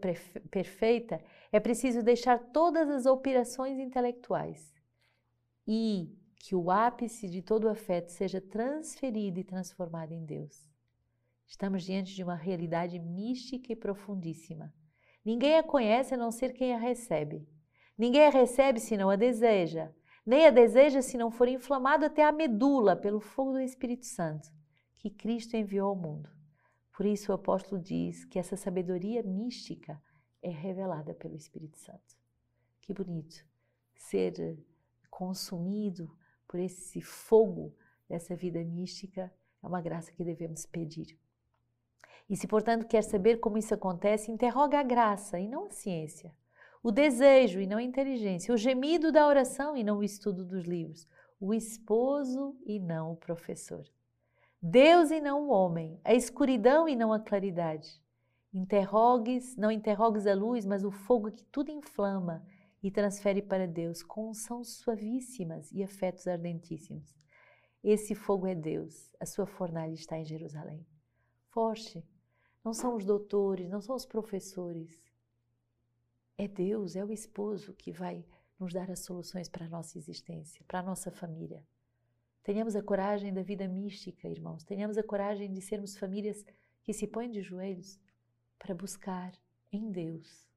perfeita, 0.49 1.21
é 1.51 1.59
preciso 1.59 2.05
deixar 2.05 2.39
todas 2.39 2.89
as 2.89 3.05
operações 3.05 3.81
intelectuais 3.81 4.73
e 5.67 6.17
que 6.37 6.55
o 6.55 6.71
ápice 6.71 7.29
de 7.29 7.43
todo 7.43 7.65
o 7.65 7.69
afeto 7.69 8.13
seja 8.13 8.41
transferido 8.41 9.41
e 9.41 9.45
transformado 9.45 10.13
em 10.13 10.25
Deus. 10.25 10.71
Estamos 11.49 11.83
diante 11.83 12.15
de 12.15 12.23
uma 12.23 12.37
realidade 12.37 12.97
mística 13.01 13.73
e 13.73 13.75
profundíssima. 13.77 14.73
Ninguém 15.25 15.59
a 15.59 15.65
conhece 15.65 16.15
a 16.15 16.17
não 16.17 16.31
ser 16.31 16.53
quem 16.53 16.73
a 16.73 16.79
recebe. 16.79 17.45
Ninguém 17.99 18.27
a 18.27 18.31
recebe 18.31 18.79
se 18.79 18.97
não 18.97 19.11
a 19.11 19.17
deseja, 19.17 19.91
nem 20.25 20.47
a 20.47 20.51
deseja 20.51 21.03
se 21.03 21.19
não 21.19 21.33
for 21.33 21.49
inflamado 21.49 22.05
até 22.05 22.23
a 22.23 22.31
medula 22.31 22.95
pelo 22.95 23.19
fogo 23.19 23.55
do 23.55 23.61
Espírito 23.61 24.07
Santo, 24.07 24.49
que 24.97 25.11
Cristo 25.11 25.57
enviou 25.57 25.89
ao 25.89 25.97
mundo. 25.97 26.40
Por 26.93 27.07
isso 27.07 27.33
o 27.33 27.35
apóstolo 27.35 27.81
diz 27.81 28.25
que 28.25 28.39
essa 28.39 28.57
sabedoria 28.57 29.23
mística 29.23 30.01
é 30.43 30.51
revelada 30.51 31.15
pelo 31.15 31.37
Espírito 31.37 31.79
Santo. 31.79 32.17
Que 32.81 32.93
bonito 32.93 33.45
ser 33.95 34.59
consumido 35.11 36.11
por 36.47 36.59
esse 36.59 37.01
fogo 37.01 37.75
dessa 38.09 38.35
vida 38.35 38.63
mística 38.65 39.33
é 39.63 39.67
uma 39.67 39.81
graça 39.81 40.11
que 40.13 40.25
devemos 40.25 40.67
pedir. 40.67 41.19
E 42.29 42.37
se, 42.37 42.47
portanto, 42.47 42.87
quer 42.87 43.03
saber 43.03 43.39
como 43.39 43.59
isso 43.59 43.75
acontece, 43.75 44.31
interroga 44.31 44.81
a 44.81 44.83
graça 44.83 45.39
e 45.39 45.49
não 45.49 45.67
a 45.67 45.71
ciência, 45.71 46.35
o 46.83 46.91
desejo 46.91 47.61
e 47.61 47.67
não 47.67 47.79
a 47.79 47.83
inteligência, 47.83 48.55
o 48.55 48.57
gemido 48.57 49.13
da 49.13 49.27
oração 49.27 49.77
e 49.77 49.85
não 49.85 49.99
o 49.99 50.05
estudo 50.05 50.45
dos 50.45 50.65
livros, 50.65 51.07
o 51.41 51.53
esposo 51.53 52.57
e 52.65 52.79
não 52.79 53.13
o 53.13 53.17
professor. 53.17 53.85
Deus 54.63 55.11
e 55.11 55.23
não 55.23 55.49
o 55.49 55.51
homem, 55.51 55.99
a 56.05 56.15
escuridão 56.15 56.87
e 56.87 56.95
não 56.95 57.15
a 57.15 57.19
claridade. 57.19 57.99
Interrogues, 58.53 59.57
não 59.57 59.71
interrogues 59.71 60.27
a 60.27 60.35
luz, 60.35 60.67
mas 60.67 60.85
o 60.85 60.91
fogo 60.91 61.33
que 61.33 61.45
tudo 61.45 61.71
inflama 61.71 62.45
e 62.83 62.91
transfere 62.91 63.41
para 63.41 63.67
Deus 63.67 64.03
com 64.03 64.29
unções 64.29 64.77
suavíssimas 64.77 65.73
e 65.73 65.83
afetos 65.83 66.27
ardentíssimos. 66.27 67.15
Esse 67.83 68.15
fogo 68.15 68.47
é 68.47 68.55
Deus, 68.55 69.11
a 69.19 69.25
sua 69.25 69.47
fornalha 69.47 69.95
está 69.95 70.19
em 70.19 70.27
Jerusalém. 70.27 70.87
Forte, 71.49 72.07
não 72.63 72.75
são 72.75 72.95
os 72.97 73.05
doutores, 73.07 73.71
não 73.71 73.81
são 73.81 73.97
os 73.97 74.05
professores. 74.05 75.03
É 76.37 76.47
Deus, 76.47 76.97
é 76.97 77.05
o 77.05 77.11
esposo 77.11 77.73
que 77.73 77.93
vai 77.93 78.23
nos 78.59 78.75
dar 78.75 78.91
as 78.91 79.01
soluções 79.01 79.49
para 79.49 79.65
a 79.65 79.71
nossa 79.71 79.97
existência, 79.97 80.63
para 80.69 80.81
a 80.81 80.83
nossa 80.83 81.11
família. 81.11 81.65
Tenhamos 82.43 82.75
a 82.75 82.83
coragem 82.83 83.33
da 83.33 83.43
vida 83.43 83.69
mística, 83.69 84.29
irmãos. 84.29 84.65
Tenhamos 84.65 84.97
a 84.97 85.03
coragem 85.03 85.53
de 85.53 85.61
sermos 85.61 85.97
famílias 85.97 86.45
que 86.83 86.93
se 86.93 87.07
põem 87.07 87.31
de 87.31 87.43
joelhos 87.43 88.01
para 88.59 88.75
buscar 88.75 89.33
em 89.73 89.91
Deus 89.91 90.49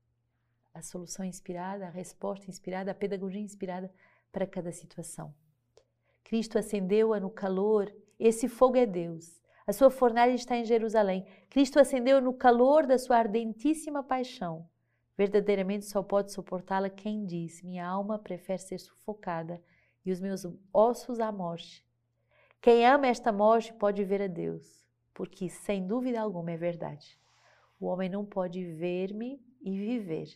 a 0.73 0.81
solução 0.81 1.23
inspirada, 1.23 1.85
a 1.85 1.89
resposta 1.89 2.49
inspirada, 2.49 2.91
a 2.91 2.95
pedagogia 2.95 3.41
inspirada 3.41 3.93
para 4.31 4.47
cada 4.47 4.71
situação. 4.71 5.33
Cristo 6.23 6.57
acendeu-a 6.57 7.19
no 7.19 7.29
calor, 7.29 7.93
esse 8.19 8.47
fogo 8.47 8.77
é 8.77 8.85
Deus. 8.85 9.39
A 9.67 9.71
sua 9.71 9.91
fornalha 9.91 10.33
está 10.33 10.57
em 10.57 10.65
Jerusalém. 10.65 11.25
Cristo 11.49 11.79
acendeu 11.79 12.19
no 12.19 12.33
calor 12.33 12.87
da 12.87 12.97
sua 12.97 13.17
ardentíssima 13.17 14.03
paixão. 14.03 14.67
Verdadeiramente 15.15 15.85
só 15.85 16.01
pode 16.01 16.31
suportá-la 16.31 16.89
quem 16.89 17.25
diz: 17.25 17.61
Minha 17.61 17.85
alma 17.85 18.17
prefere 18.17 18.59
ser 18.59 18.79
sufocada 18.79 19.61
e 20.05 20.11
os 20.11 20.19
meus 20.19 20.45
ossos 20.73 21.19
à 21.19 21.31
morte. 21.31 21.85
Quem 22.61 22.85
ama 22.85 23.07
esta 23.07 23.31
morte 23.31 23.73
pode 23.73 24.03
ver 24.03 24.21
a 24.21 24.27
Deus, 24.27 24.85
porque 25.13 25.49
sem 25.49 25.85
dúvida 25.85 26.21
alguma 26.21 26.51
é 26.51 26.57
verdade. 26.57 27.19
O 27.79 27.87
homem 27.87 28.09
não 28.09 28.25
pode 28.25 28.63
ver-me 28.63 29.41
e 29.61 29.77
viver. 29.77 30.29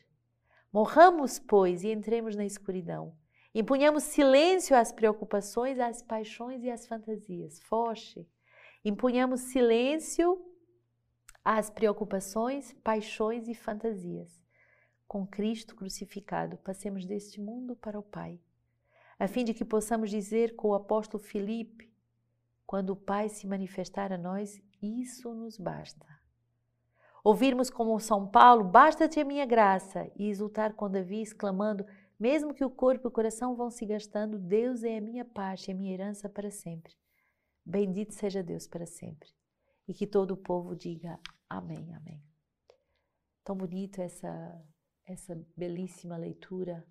Morramos, 0.72 1.40
pois, 1.40 1.84
e 1.84 1.92
entremos 1.92 2.36
na 2.36 2.46
escuridão. 2.46 3.16
Impunhamos 3.56 4.04
silêncio 4.04 4.76
às 4.76 4.92
preocupações, 4.92 5.80
às 5.80 6.02
paixões 6.02 6.64
e 6.64 6.70
às 6.70 6.86
fantasias. 6.86 7.62
Foche. 7.62 8.28
Impunhamos 8.84 9.40
silêncio 9.42 10.40
às 11.44 11.70
preocupações, 11.70 12.74
paixões 12.84 13.48
e 13.48 13.56
fantasias. 13.56 14.40
Com 15.08 15.26
Cristo 15.26 15.76
crucificado, 15.76 16.58
passemos 16.58 17.06
deste 17.06 17.40
mundo 17.40 17.76
para 17.76 17.98
o 17.98 18.04
Pai, 18.04 18.40
a 19.20 19.28
fim 19.28 19.44
de 19.44 19.54
que 19.54 19.66
possamos 19.66 20.10
dizer 20.10 20.56
com 20.56 20.70
o 20.70 20.76
apóstolo 20.76 21.24
Filipe: 21.24 21.92
quando 22.66 22.92
o 22.92 22.96
Pai 22.96 23.30
se 23.30 23.48
manifestar 23.48 24.12
a 24.12 24.18
nós, 24.18 24.62
isso 24.82 25.34
nos 25.34 25.58
basta. 25.58 26.06
Ouvirmos 27.24 27.70
como 27.70 28.00
São 28.00 28.28
Paulo, 28.28 28.64
basta-te 28.64 29.20
a 29.20 29.26
minha 29.26 29.46
graça, 29.46 30.10
e 30.16 30.30
exultar 30.30 30.74
com 30.74 30.90
Davi, 30.90 31.22
exclamando, 31.22 31.86
mesmo 32.20 32.54
que 32.54 32.64
o 32.64 32.70
corpo 32.70 33.08
e 33.08 33.10
o 33.10 33.12
coração 33.12 33.56
vão 33.56 33.70
se 33.70 33.86
gastando, 33.86 34.40
Deus 34.40 34.84
é 34.84 34.98
a 34.98 35.02
minha 35.02 35.26
parte, 35.26 35.72
a 35.72 35.74
minha 35.74 35.94
herança 35.94 36.30
para 36.30 36.50
sempre. 36.50 36.94
Bendito 37.66 38.14
seja 38.14 38.42
Deus 38.42 38.66
para 38.66 38.86
sempre. 38.86 39.30
E 39.88 39.94
que 39.94 40.08
todo 40.08 40.32
o 40.32 40.38
povo 40.38 40.76
diga 40.76 41.20
amém, 41.50 41.94
amém. 41.94 42.24
Tão 43.44 43.56
bonito 43.56 44.02
essa, 44.02 44.66
essa 45.06 45.38
belíssima 45.56 46.18
leitura. 46.18 46.86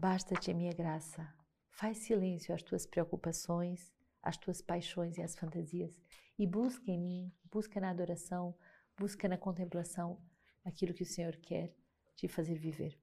Basta-te 0.00 0.50
a 0.50 0.54
minha 0.54 0.72
graça. 0.72 1.30
Faz 1.72 1.98
silêncio 1.98 2.54
às 2.54 2.62
tuas 2.62 2.86
preocupações, 2.86 3.92
às 4.22 4.34
tuas 4.38 4.62
paixões 4.62 5.18
e 5.18 5.22
às 5.22 5.36
fantasias 5.36 5.94
e 6.38 6.46
busca 6.46 6.90
em 6.90 6.98
mim, 6.98 7.32
busca 7.52 7.78
na 7.78 7.90
adoração, 7.90 8.56
busca 8.98 9.28
na 9.28 9.36
contemplação 9.36 10.18
aquilo 10.64 10.94
que 10.94 11.02
o 11.02 11.06
Senhor 11.06 11.36
quer 11.36 11.74
te 12.16 12.26
fazer 12.28 12.54
viver. 12.54 12.98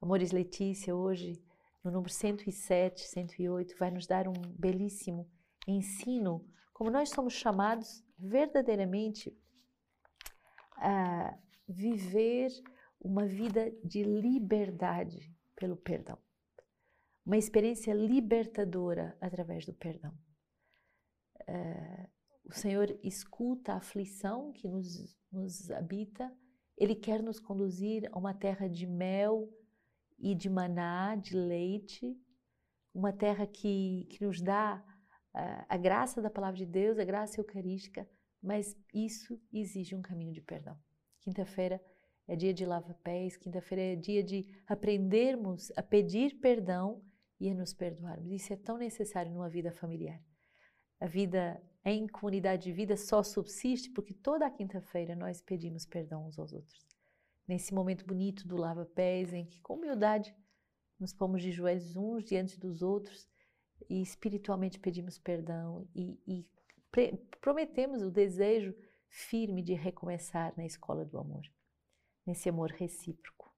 Amores 0.00 0.30
Letícia, 0.30 0.94
hoje, 0.94 1.42
no 1.82 1.90
número 1.90 2.12
107, 2.12 3.00
108, 3.00 3.76
vai 3.76 3.90
nos 3.90 4.06
dar 4.06 4.28
um 4.28 4.40
belíssimo 4.56 5.28
ensino, 5.66 6.48
como 6.72 6.88
nós 6.88 7.10
somos 7.10 7.32
chamados 7.32 8.04
verdadeiramente 8.16 9.36
a 10.76 11.36
viver 11.66 12.52
uma 13.00 13.26
vida 13.26 13.72
de 13.82 14.04
liberdade 14.04 15.31
pelo 15.62 15.76
perdão. 15.76 16.18
Uma 17.24 17.38
experiência 17.38 17.94
libertadora 17.94 19.16
através 19.20 19.64
do 19.64 19.72
perdão. 19.72 20.12
Uh, 21.42 22.10
o 22.44 22.52
Senhor 22.52 22.98
escuta 23.00 23.72
a 23.72 23.76
aflição 23.76 24.52
que 24.52 24.66
nos, 24.66 25.16
nos 25.30 25.70
habita, 25.70 26.36
Ele 26.76 26.96
quer 26.96 27.22
nos 27.22 27.38
conduzir 27.38 28.08
a 28.10 28.18
uma 28.18 28.34
terra 28.34 28.68
de 28.68 28.88
mel 28.88 29.48
e 30.18 30.34
de 30.34 30.50
maná, 30.50 31.14
de 31.14 31.36
leite, 31.36 32.20
uma 32.92 33.12
terra 33.12 33.46
que, 33.46 34.08
que 34.10 34.24
nos 34.24 34.42
dá 34.42 34.84
a, 35.32 35.74
a 35.74 35.76
graça 35.76 36.20
da 36.20 36.28
palavra 36.28 36.58
de 36.58 36.66
Deus, 36.66 36.98
a 36.98 37.04
graça 37.04 37.40
eucarística, 37.40 38.08
mas 38.42 38.76
isso 38.92 39.40
exige 39.52 39.94
um 39.94 40.02
caminho 40.02 40.32
de 40.32 40.40
perdão. 40.40 40.76
Quinta-feira 41.20 41.80
é 42.26 42.36
dia 42.36 42.54
de 42.54 42.64
lava-pés, 42.64 43.36
quinta-feira 43.36 43.82
é 43.82 43.96
dia 43.96 44.22
de 44.22 44.46
aprendermos 44.66 45.72
a 45.76 45.82
pedir 45.82 46.38
perdão 46.40 47.02
e 47.40 47.50
a 47.50 47.54
nos 47.54 47.74
perdoarmos. 47.74 48.30
Isso 48.30 48.52
é 48.52 48.56
tão 48.56 48.78
necessário 48.78 49.32
numa 49.32 49.48
vida 49.48 49.72
familiar. 49.72 50.22
A 51.00 51.06
vida 51.06 51.60
em 51.84 52.06
comunidade 52.06 52.64
de 52.64 52.72
vida 52.72 52.96
só 52.96 53.22
subsiste 53.22 53.90
porque 53.90 54.14
toda 54.14 54.50
quinta-feira 54.50 55.16
nós 55.16 55.40
pedimos 55.40 55.84
perdão 55.84 56.26
uns 56.26 56.38
aos 56.38 56.52
outros. 56.52 56.86
Nesse 57.46 57.74
momento 57.74 58.06
bonito 58.06 58.46
do 58.46 58.56
lava-pés, 58.56 59.32
em 59.32 59.44
que 59.44 59.60
com 59.60 59.74
humildade 59.74 60.34
nos 60.98 61.12
pomos 61.12 61.42
de 61.42 61.50
joelhos 61.50 61.96
uns 61.96 62.24
diante 62.24 62.58
dos 62.58 62.82
outros 62.82 63.28
e 63.90 64.00
espiritualmente 64.00 64.78
pedimos 64.78 65.18
perdão 65.18 65.88
e, 65.94 66.20
e 66.26 66.46
prometemos 67.40 68.02
o 68.02 68.10
desejo 68.10 68.74
firme 69.08 69.62
de 69.62 69.74
recomeçar 69.74 70.54
na 70.56 70.64
escola 70.64 71.04
do 71.04 71.18
amor, 71.18 71.42
nesse 72.26 72.48
amor 72.48 72.70
recíproco. 72.70 73.50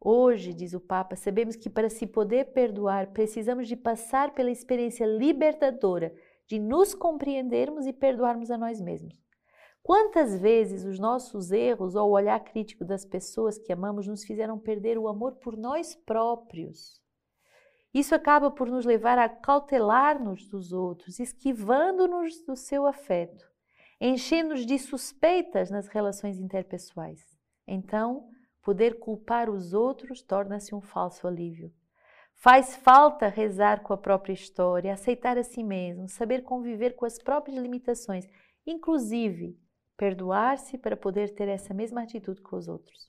Hoje, 0.00 0.52
diz 0.52 0.74
o 0.74 0.80
Papa, 0.80 1.16
sabemos 1.16 1.56
que 1.56 1.70
para 1.70 1.88
se 1.88 2.06
poder 2.06 2.52
perdoar, 2.52 3.12
precisamos 3.12 3.66
de 3.66 3.74
passar 3.74 4.34
pela 4.34 4.50
experiência 4.50 5.06
libertadora 5.06 6.14
de 6.46 6.58
nos 6.58 6.94
compreendermos 6.94 7.86
e 7.86 7.92
perdoarmos 7.92 8.50
a 8.50 8.58
nós 8.58 8.80
mesmos. 8.80 9.24
Quantas 9.82 10.38
vezes 10.38 10.84
os 10.84 10.98
nossos 10.98 11.52
erros 11.52 11.94
ou 11.94 12.08
o 12.08 12.12
olhar 12.12 12.40
crítico 12.40 12.84
das 12.84 13.04
pessoas 13.04 13.58
que 13.58 13.72
amamos 13.72 14.06
nos 14.06 14.24
fizeram 14.24 14.58
perder 14.58 14.98
o 14.98 15.08
amor 15.08 15.36
por 15.36 15.56
nós 15.56 15.94
próprios? 15.94 17.02
Isso 17.92 18.14
acaba 18.14 18.50
por 18.50 18.68
nos 18.68 18.84
levar 18.84 19.18
a 19.18 19.28
cautelar-nos 19.28 20.48
dos 20.48 20.72
outros, 20.72 21.20
esquivando-nos 21.20 22.42
do 22.44 22.56
seu 22.56 22.86
afeto, 22.86 23.46
enchendo-nos 24.00 24.66
de 24.66 24.78
suspeitas 24.78 25.70
nas 25.70 25.86
relações 25.86 26.38
interpessoais. 26.38 27.22
Então, 27.66 28.28
poder 28.62 28.98
culpar 28.98 29.50
os 29.50 29.72
outros 29.72 30.22
torna-se 30.22 30.74
um 30.74 30.80
falso 30.80 31.26
alívio. 31.26 31.72
Faz 32.34 32.76
falta 32.76 33.28
rezar 33.28 33.82
com 33.82 33.92
a 33.92 33.96
própria 33.96 34.32
história, 34.32 34.92
aceitar 34.92 35.38
a 35.38 35.42
si 35.42 35.62
mesmo, 35.62 36.08
saber 36.08 36.42
conviver 36.42 36.94
com 36.94 37.06
as 37.06 37.18
próprias 37.18 37.56
limitações, 37.56 38.28
inclusive 38.66 39.58
perdoar-se 39.96 40.76
para 40.76 40.96
poder 40.96 41.34
ter 41.34 41.48
essa 41.48 41.72
mesma 41.72 42.02
atitude 42.02 42.42
com 42.42 42.56
os 42.56 42.68
outros. 42.68 43.08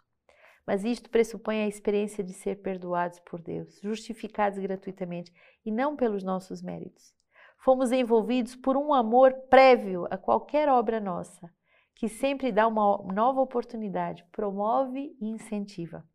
Mas 0.65 0.83
isto 0.83 1.09
pressupõe 1.09 1.63
a 1.63 1.67
experiência 1.67 2.23
de 2.23 2.33
ser 2.33 2.61
perdoados 2.61 3.19
por 3.19 3.41
Deus, 3.41 3.79
justificados 3.81 4.59
gratuitamente 4.59 5.31
e 5.65 5.71
não 5.71 5.95
pelos 5.95 6.23
nossos 6.23 6.61
méritos. 6.61 7.13
Fomos 7.59 7.91
envolvidos 7.91 8.55
por 8.55 8.77
um 8.77 8.93
amor 8.93 9.33
prévio 9.49 10.07
a 10.09 10.17
qualquer 10.17 10.69
obra 10.69 10.99
nossa, 10.99 11.51
que 11.95 12.09
sempre 12.09 12.51
dá 12.51 12.67
uma 12.67 12.97
nova 13.13 13.41
oportunidade, 13.41 14.25
promove 14.31 15.15
e 15.19 15.27
incentiva. 15.27 16.05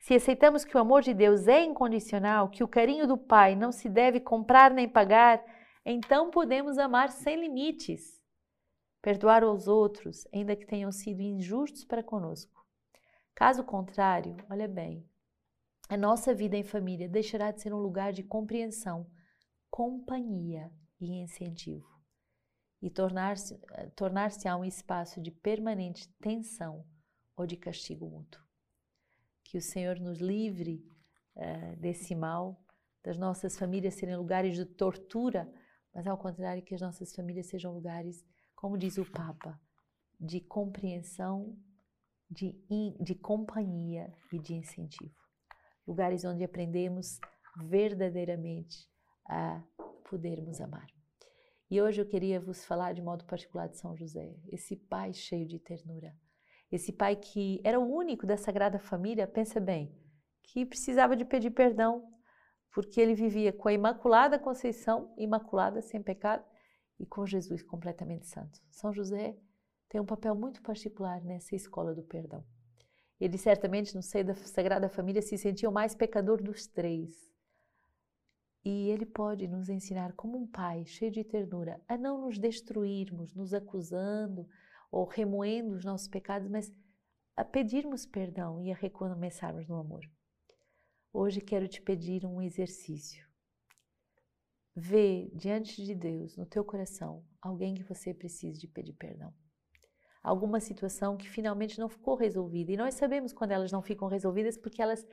Se 0.00 0.14
aceitamos 0.14 0.64
que 0.64 0.76
o 0.76 0.80
amor 0.80 1.02
de 1.02 1.12
Deus 1.12 1.46
é 1.46 1.62
incondicional, 1.62 2.48
que 2.48 2.64
o 2.64 2.68
carinho 2.68 3.06
do 3.06 3.18
Pai 3.18 3.54
não 3.54 3.70
se 3.70 3.88
deve 3.88 4.20
comprar 4.20 4.70
nem 4.70 4.88
pagar, 4.88 5.44
então 5.84 6.30
podemos 6.30 6.78
amar 6.78 7.10
sem 7.10 7.38
limites. 7.40 8.18
Perdoar 9.02 9.44
aos 9.44 9.68
outros, 9.68 10.26
ainda 10.32 10.56
que 10.56 10.66
tenham 10.66 10.90
sido 10.90 11.20
injustos 11.20 11.84
para 11.84 12.02
conosco. 12.02 12.64
Caso 13.34 13.62
contrário, 13.62 14.36
olha 14.50 14.66
bem, 14.66 15.06
a 15.88 15.96
nossa 15.96 16.34
vida 16.34 16.56
em 16.56 16.64
família 16.64 17.08
deixará 17.08 17.50
de 17.50 17.62
ser 17.62 17.72
um 17.72 17.78
lugar 17.78 18.12
de 18.12 18.22
compreensão, 18.22 19.06
companhia 19.70 20.70
e 21.00 21.22
incentivo, 21.22 21.88
e 22.80 22.90
tornar-se 22.90 23.60
tornar 23.96 24.30
um 24.58 24.64
espaço 24.64 25.20
de 25.20 25.30
permanente 25.30 26.08
tensão 26.20 26.84
ou 27.36 27.46
de 27.46 27.56
castigo 27.56 28.08
mútuo 28.08 28.48
que 29.48 29.56
o 29.56 29.62
Senhor 29.62 29.98
nos 29.98 30.18
livre 30.18 30.84
uh, 31.36 31.76
desse 31.76 32.14
mal, 32.14 32.62
das 33.02 33.16
nossas 33.16 33.58
famílias 33.58 33.94
serem 33.94 34.16
lugares 34.16 34.54
de 34.54 34.64
tortura, 34.66 35.50
mas 35.94 36.06
ao 36.06 36.18
contrário, 36.18 36.62
que 36.62 36.74
as 36.74 36.80
nossas 36.80 37.14
famílias 37.14 37.46
sejam 37.46 37.72
lugares, 37.72 38.24
como 38.54 38.76
diz 38.76 38.98
o 38.98 39.10
Papa, 39.10 39.58
de 40.20 40.40
compreensão, 40.40 41.56
de, 42.30 42.54
de 43.00 43.14
companhia 43.14 44.12
e 44.30 44.38
de 44.38 44.54
incentivo. 44.54 45.16
Lugares 45.86 46.24
onde 46.24 46.44
aprendemos 46.44 47.18
verdadeiramente 47.64 48.86
a 49.26 49.62
podermos 50.10 50.60
amar. 50.60 50.97
E 51.70 51.80
hoje 51.82 52.00
eu 52.00 52.06
queria 52.06 52.40
vos 52.40 52.64
falar 52.64 52.92
de 52.92 53.02
modo 53.02 53.24
particular 53.24 53.68
de 53.68 53.76
São 53.76 53.96
José, 53.96 54.34
esse 54.50 54.76
pai 54.76 55.12
cheio 55.12 55.46
de 55.46 55.58
ternura 55.58 56.14
esse 56.70 56.92
pai 56.92 57.16
que 57.16 57.60
era 57.64 57.80
o 57.80 57.90
único 57.90 58.26
da 58.26 58.36
Sagrada 58.36 58.78
Família, 58.78 59.26
pensa 59.26 59.58
bem, 59.58 59.94
que 60.42 60.66
precisava 60.66 61.16
de 61.16 61.24
pedir 61.24 61.50
perdão, 61.50 62.12
porque 62.72 63.00
ele 63.00 63.14
vivia 63.14 63.52
com 63.52 63.68
a 63.68 63.72
Imaculada 63.72 64.38
Conceição, 64.38 65.14
imaculada, 65.16 65.80
sem 65.80 66.02
pecado, 66.02 66.44
e 67.00 67.06
com 67.06 67.24
Jesus 67.24 67.62
completamente 67.62 68.26
santo. 68.26 68.60
São 68.70 68.92
José 68.92 69.36
tem 69.88 70.00
um 70.00 70.06
papel 70.06 70.34
muito 70.34 70.60
particular 70.62 71.22
nessa 71.22 71.54
escola 71.54 71.94
do 71.94 72.02
perdão. 72.02 72.44
Ele 73.18 73.38
certamente, 73.38 73.94
no 73.94 74.02
seio 74.02 74.26
da 74.26 74.34
Sagrada 74.34 74.88
Família, 74.88 75.22
se 75.22 75.38
sentia 75.38 75.68
o 75.68 75.72
mais 75.72 75.94
pecador 75.94 76.42
dos 76.42 76.66
três. 76.66 77.14
E 78.64 78.90
ele 78.90 79.06
pode 79.06 79.46
nos 79.46 79.68
ensinar, 79.68 80.12
como 80.14 80.36
um 80.36 80.46
pai 80.46 80.84
cheio 80.84 81.10
de 81.10 81.24
ternura, 81.24 81.80
a 81.88 81.96
não 81.96 82.20
nos 82.22 82.38
destruirmos, 82.38 83.34
nos 83.34 83.54
acusando, 83.54 84.46
ou 84.90 85.04
remoendo 85.04 85.74
os 85.74 85.84
nossos 85.84 86.08
pecados, 86.08 86.48
mas 86.48 86.72
a 87.36 87.44
pedirmos 87.44 88.04
perdão 88.04 88.60
e 88.60 88.72
a 88.72 88.74
recomeçarmos 88.74 89.68
no 89.68 89.76
amor. 89.76 90.04
Hoje 91.12 91.40
quero 91.40 91.68
te 91.68 91.80
pedir 91.80 92.26
um 92.26 92.42
exercício. 92.42 93.26
Vê 94.74 95.30
diante 95.34 95.84
de 95.84 95.94
Deus, 95.94 96.36
no 96.36 96.46
teu 96.46 96.64
coração, 96.64 97.24
alguém 97.40 97.74
que 97.74 97.82
você 97.82 98.14
precise 98.14 98.60
de 98.60 98.68
pedir 98.68 98.92
perdão. 98.92 99.34
Alguma 100.22 100.60
situação 100.60 101.16
que 101.16 101.28
finalmente 101.28 101.78
não 101.78 101.88
ficou 101.88 102.14
resolvida. 102.14 102.72
E 102.72 102.76
nós 102.76 102.94
sabemos 102.94 103.32
quando 103.32 103.52
elas 103.52 103.72
não 103.72 103.82
ficam 103.82 104.08
resolvidas 104.08 104.56
porque 104.56 104.82
elas 104.82 105.06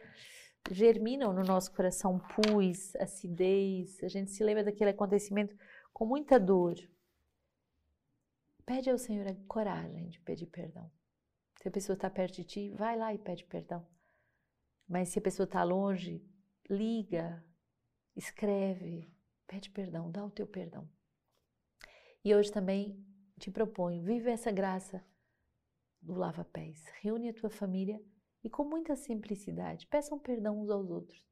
germinam 0.71 1.31
no 1.33 1.43
nosso 1.43 1.71
coração 1.73 2.19
pus, 2.19 2.95
acidez. 2.95 4.01
A 4.03 4.07
gente 4.07 4.31
se 4.31 4.43
lembra 4.43 4.63
daquele 4.63 4.91
acontecimento 4.91 5.55
com 5.93 6.05
muita 6.05 6.39
dor. 6.39 6.75
Pede 8.65 8.89
ao 8.89 8.97
Senhor 8.97 9.27
a 9.27 9.35
coragem 9.47 10.09
de 10.09 10.19
pedir 10.21 10.47
perdão. 10.47 10.91
Se 11.61 11.67
a 11.67 11.71
pessoa 11.71 11.95
está 11.95 12.09
perto 12.09 12.35
de 12.35 12.43
ti, 12.43 12.69
vai 12.71 12.97
lá 12.97 13.13
e 13.13 13.17
pede 13.17 13.45
perdão. 13.45 13.85
Mas 14.87 15.09
se 15.09 15.19
a 15.19 15.21
pessoa 15.21 15.45
está 15.45 15.63
longe, 15.63 16.23
liga, 16.69 17.43
escreve, 18.15 19.11
pede 19.47 19.69
perdão, 19.69 20.11
dá 20.11 20.23
o 20.23 20.31
teu 20.31 20.47
perdão. 20.47 20.89
E 22.23 22.33
hoje 22.33 22.51
também 22.51 23.05
te 23.39 23.51
proponho, 23.51 24.03
vive 24.03 24.31
essa 24.31 24.51
graça 24.51 25.03
do 26.01 26.15
lava-pés. 26.15 26.83
Reúne 27.01 27.29
a 27.29 27.33
tua 27.33 27.49
família 27.49 28.01
e 28.45 28.49
com 28.49 28.63
muita 28.63 28.95
simplicidade, 28.95 29.87
peçam 29.87 30.19
perdão 30.19 30.61
uns 30.61 30.69
aos 30.69 30.91
outros. 30.91 31.25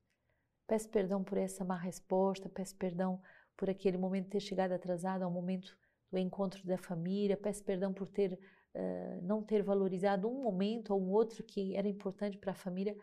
Peço 0.66 0.90
perdão 0.90 1.24
por 1.24 1.38
essa 1.38 1.64
má 1.64 1.78
resposta, 1.78 2.50
peço 2.50 2.76
perdão 2.76 3.22
por 3.56 3.70
aquele 3.70 4.00
momento 4.00 4.32
ter 4.32 4.40
chegado 4.40 4.72
atrasado 4.72 5.22
ao 5.22 5.30
momento 5.30 5.78
do 6.12 6.18
encontro 6.18 6.66
da 6.66 6.76
família, 6.76 7.38
peço 7.38 7.64
perdão 7.64 7.94
por 7.94 8.08
ter 8.08 8.34
uh, 8.34 9.22
não 9.22 9.44
ter 9.44 9.62
valorizado 9.62 10.28
um 10.28 10.42
momento 10.42 10.92
ou 10.92 11.00
um 11.00 11.12
outro 11.12 11.44
que 11.44 11.76
era 11.76 11.88
importante 11.88 12.36
para 12.40 12.54
a 12.54 12.56
família. 12.56 12.98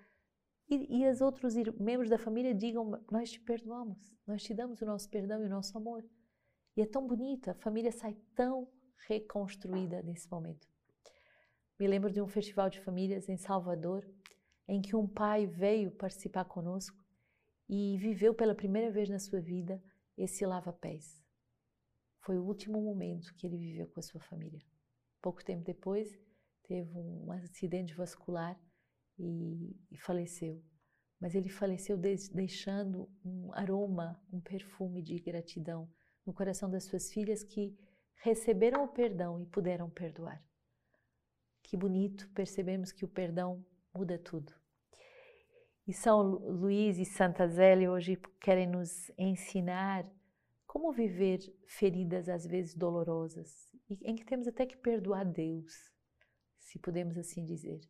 E, 0.68 1.02
e 1.02 1.08
os 1.08 1.20
outros 1.20 1.54
membros 1.78 2.10
da 2.10 2.18
família 2.18 2.52
digam: 2.52 3.00
Nós 3.12 3.30
te 3.30 3.38
perdoamos, 3.38 4.12
nós 4.26 4.42
te 4.42 4.52
damos 4.52 4.80
o 4.80 4.86
nosso 4.86 5.08
perdão 5.08 5.40
e 5.40 5.46
o 5.46 5.50
nosso 5.50 5.78
amor. 5.78 6.04
E 6.76 6.82
é 6.82 6.86
tão 6.86 7.06
bonita, 7.06 7.52
a 7.52 7.54
família 7.54 7.92
sai 7.92 8.16
tão 8.34 8.66
reconstruída 9.06 10.02
nesse 10.02 10.28
momento. 10.28 10.69
Me 11.80 11.88
lembro 11.88 12.12
de 12.12 12.20
um 12.20 12.28
festival 12.28 12.68
de 12.68 12.78
famílias 12.78 13.26
em 13.26 13.38
Salvador, 13.38 14.06
em 14.68 14.82
que 14.82 14.94
um 14.94 15.08
pai 15.08 15.46
veio 15.46 15.90
participar 15.90 16.44
conosco 16.44 17.02
e 17.66 17.96
viveu 17.96 18.34
pela 18.34 18.54
primeira 18.54 18.90
vez 18.90 19.08
na 19.08 19.18
sua 19.18 19.40
vida 19.40 19.82
esse 20.14 20.44
lava-pés. 20.44 21.24
Foi 22.20 22.36
o 22.36 22.44
último 22.44 22.82
momento 22.82 23.34
que 23.34 23.46
ele 23.46 23.56
viveu 23.56 23.86
com 23.86 23.98
a 23.98 24.02
sua 24.02 24.20
família. 24.20 24.60
Pouco 25.22 25.42
tempo 25.42 25.64
depois, 25.64 26.06
teve 26.64 26.98
um 26.98 27.32
acidente 27.32 27.94
vascular 27.94 28.60
e, 29.18 29.74
e 29.90 29.96
faleceu. 29.96 30.62
Mas 31.18 31.34
ele 31.34 31.48
faleceu 31.48 31.96
de, 31.96 32.14
deixando 32.34 33.08
um 33.24 33.54
aroma, 33.54 34.22
um 34.30 34.38
perfume 34.38 35.00
de 35.00 35.18
gratidão 35.18 35.90
no 36.26 36.34
coração 36.34 36.70
das 36.70 36.84
suas 36.84 37.10
filhas 37.10 37.42
que 37.42 37.74
receberam 38.16 38.84
o 38.84 38.88
perdão 38.88 39.40
e 39.40 39.46
puderam 39.46 39.88
perdoar. 39.88 40.44
Que 41.70 41.76
bonito, 41.76 42.28
percebemos 42.30 42.90
que 42.90 43.04
o 43.04 43.08
perdão 43.08 43.64
muda 43.94 44.18
tudo. 44.18 44.52
E 45.86 45.92
São 45.92 46.20
Luís 46.20 46.98
e 46.98 47.04
Santa 47.04 47.46
Zélia 47.46 47.92
hoje 47.92 48.16
querem 48.40 48.66
nos 48.66 49.08
ensinar 49.16 50.04
como 50.66 50.90
viver 50.90 51.38
feridas 51.68 52.28
às 52.28 52.44
vezes 52.44 52.74
dolorosas 52.74 53.70
em 54.02 54.16
que 54.16 54.24
temos 54.24 54.48
até 54.48 54.66
que 54.66 54.76
perdoar 54.76 55.24
Deus, 55.24 55.94
se 56.58 56.76
podemos 56.76 57.16
assim 57.16 57.44
dizer. 57.44 57.80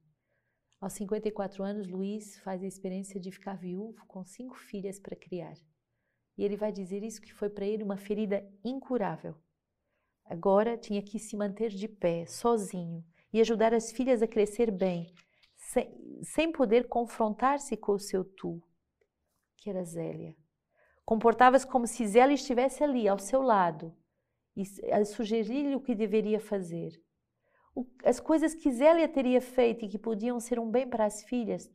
Aos 0.79 0.93
54 0.93 1.65
anos, 1.65 1.89
Luiz 1.89 2.39
faz 2.41 2.63
a 2.63 2.67
experiência 2.67 3.19
de 3.19 3.33
ficar 3.33 3.57
viúvo 3.57 4.05
com 4.07 4.23
cinco 4.27 4.57
filhas 4.57 5.01
para 5.01 5.17
criar. 5.17 5.57
E 6.37 6.45
ele 6.45 6.59
vai 6.59 6.71
dizer 6.71 7.03
isso 7.03 7.23
que 7.23 7.33
foi 7.33 7.49
para 7.49 7.65
ele 7.65 7.83
uma 7.83 7.97
ferida 7.97 8.47
incurável. 8.63 9.35
agora 10.27 10.77
tinha 10.77 11.01
que 11.01 11.19
se 11.19 11.35
manter 11.35 11.71
de 11.71 11.89
pé, 11.89 12.27
sozinho, 12.27 13.03
e 13.33 13.41
ajudar 13.41 13.73
as 13.73 13.93
filhas 13.93 14.23
a 14.23 14.27
crescer 14.27 14.71
bem, 14.71 15.15
sem, 15.57 16.21
sem 16.23 16.53
poder 16.53 16.89
confrontar-se 16.89 17.77
com 17.77 17.93
o 17.93 17.99
seu 17.99 18.25
tu, 18.25 18.63
que 19.57 19.71
era 19.71 19.85
Zélia. 19.85 20.35
Comportava-se 21.05 21.67
como 21.67 21.87
se 21.87 22.07
Zélia 22.07 22.35
estivesse 22.35 22.83
ali, 22.85 23.09
ao 23.09 23.19
seu 23.19 23.43
lado, 23.43 23.95
e 24.57 24.63
a 24.93 25.05
sugerir-lhe 25.05 25.75
o 25.75 25.81
que 25.81 25.95
deveria 25.95 26.41
fazer. 26.41 26.91
As 28.05 28.19
coisas 28.19 28.55
que 28.55 28.71
Zélia 28.71 29.09
teria 29.09 29.41
feito 29.41 29.85
e 29.85 29.89
que 29.89 29.99
podiam 29.99 30.41
ser 30.41 30.59
um 30.59 30.71
bem 30.71 30.89
para 30.89 31.05
as 31.05 31.23
filhas 31.23 31.71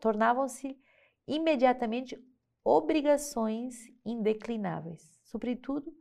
tornavam-se 0.00 0.78
imediatamente 1.26 2.18
obrigações 2.64 3.74
indeclináveis. 4.04 5.20
Sobretudo, 5.22 5.94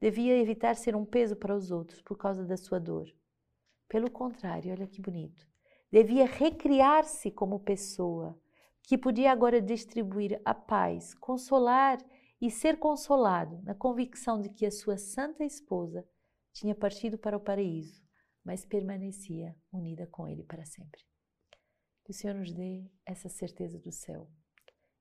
devia 0.00 0.36
evitar 0.38 0.74
ser 0.74 0.96
um 0.96 1.04
peso 1.04 1.36
para 1.36 1.54
os 1.54 1.70
outros 1.70 2.00
por 2.00 2.16
causa 2.16 2.44
da 2.44 2.56
sua 2.56 2.80
dor. 2.80 3.06
Pelo 3.88 4.10
contrário, 4.10 4.72
olha 4.72 4.86
que 4.86 5.00
bonito. 5.00 5.46
Devia 5.90 6.26
recriar-se 6.26 7.30
como 7.30 7.60
pessoa, 7.60 8.38
que 8.82 8.98
podia 8.98 9.32
agora 9.32 9.60
distribuir 9.60 10.40
a 10.44 10.54
paz, 10.54 11.14
consolar 11.14 11.98
e 12.40 12.50
ser 12.50 12.78
consolado 12.78 13.60
na 13.62 13.74
convicção 13.74 14.40
de 14.40 14.50
que 14.50 14.66
a 14.66 14.70
sua 14.70 14.98
santa 14.98 15.44
esposa 15.44 16.06
tinha 16.52 16.74
partido 16.74 17.16
para 17.18 17.36
o 17.36 17.40
paraíso, 17.40 18.02
mas 18.44 18.64
permanecia 18.64 19.56
unida 19.72 20.06
com 20.06 20.28
ele 20.28 20.44
para 20.44 20.64
sempre. 20.64 21.02
Que 22.04 22.10
o 22.10 22.14
Senhor 22.14 22.34
nos 22.34 22.52
dê 22.52 22.90
essa 23.04 23.28
certeza 23.28 23.78
do 23.78 23.90
céu 23.90 24.30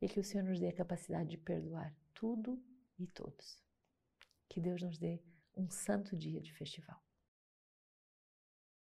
e 0.02 0.08
que 0.08 0.20
o 0.20 0.24
Senhor 0.24 0.44
nos 0.44 0.60
dê 0.60 0.70
a 0.70 0.76
capacidade 0.76 1.30
de 1.30 1.38
perdoar 1.38 1.94
tudo 2.14 2.62
e 2.98 3.08
todos. 3.08 3.62
Que 4.50 4.62
Deus 4.62 4.82
nos 4.82 4.98
dê 4.98 5.22
um 5.56 5.70
santo 5.70 6.16
dia 6.16 6.42
de 6.42 6.54
festival. 6.54 7.07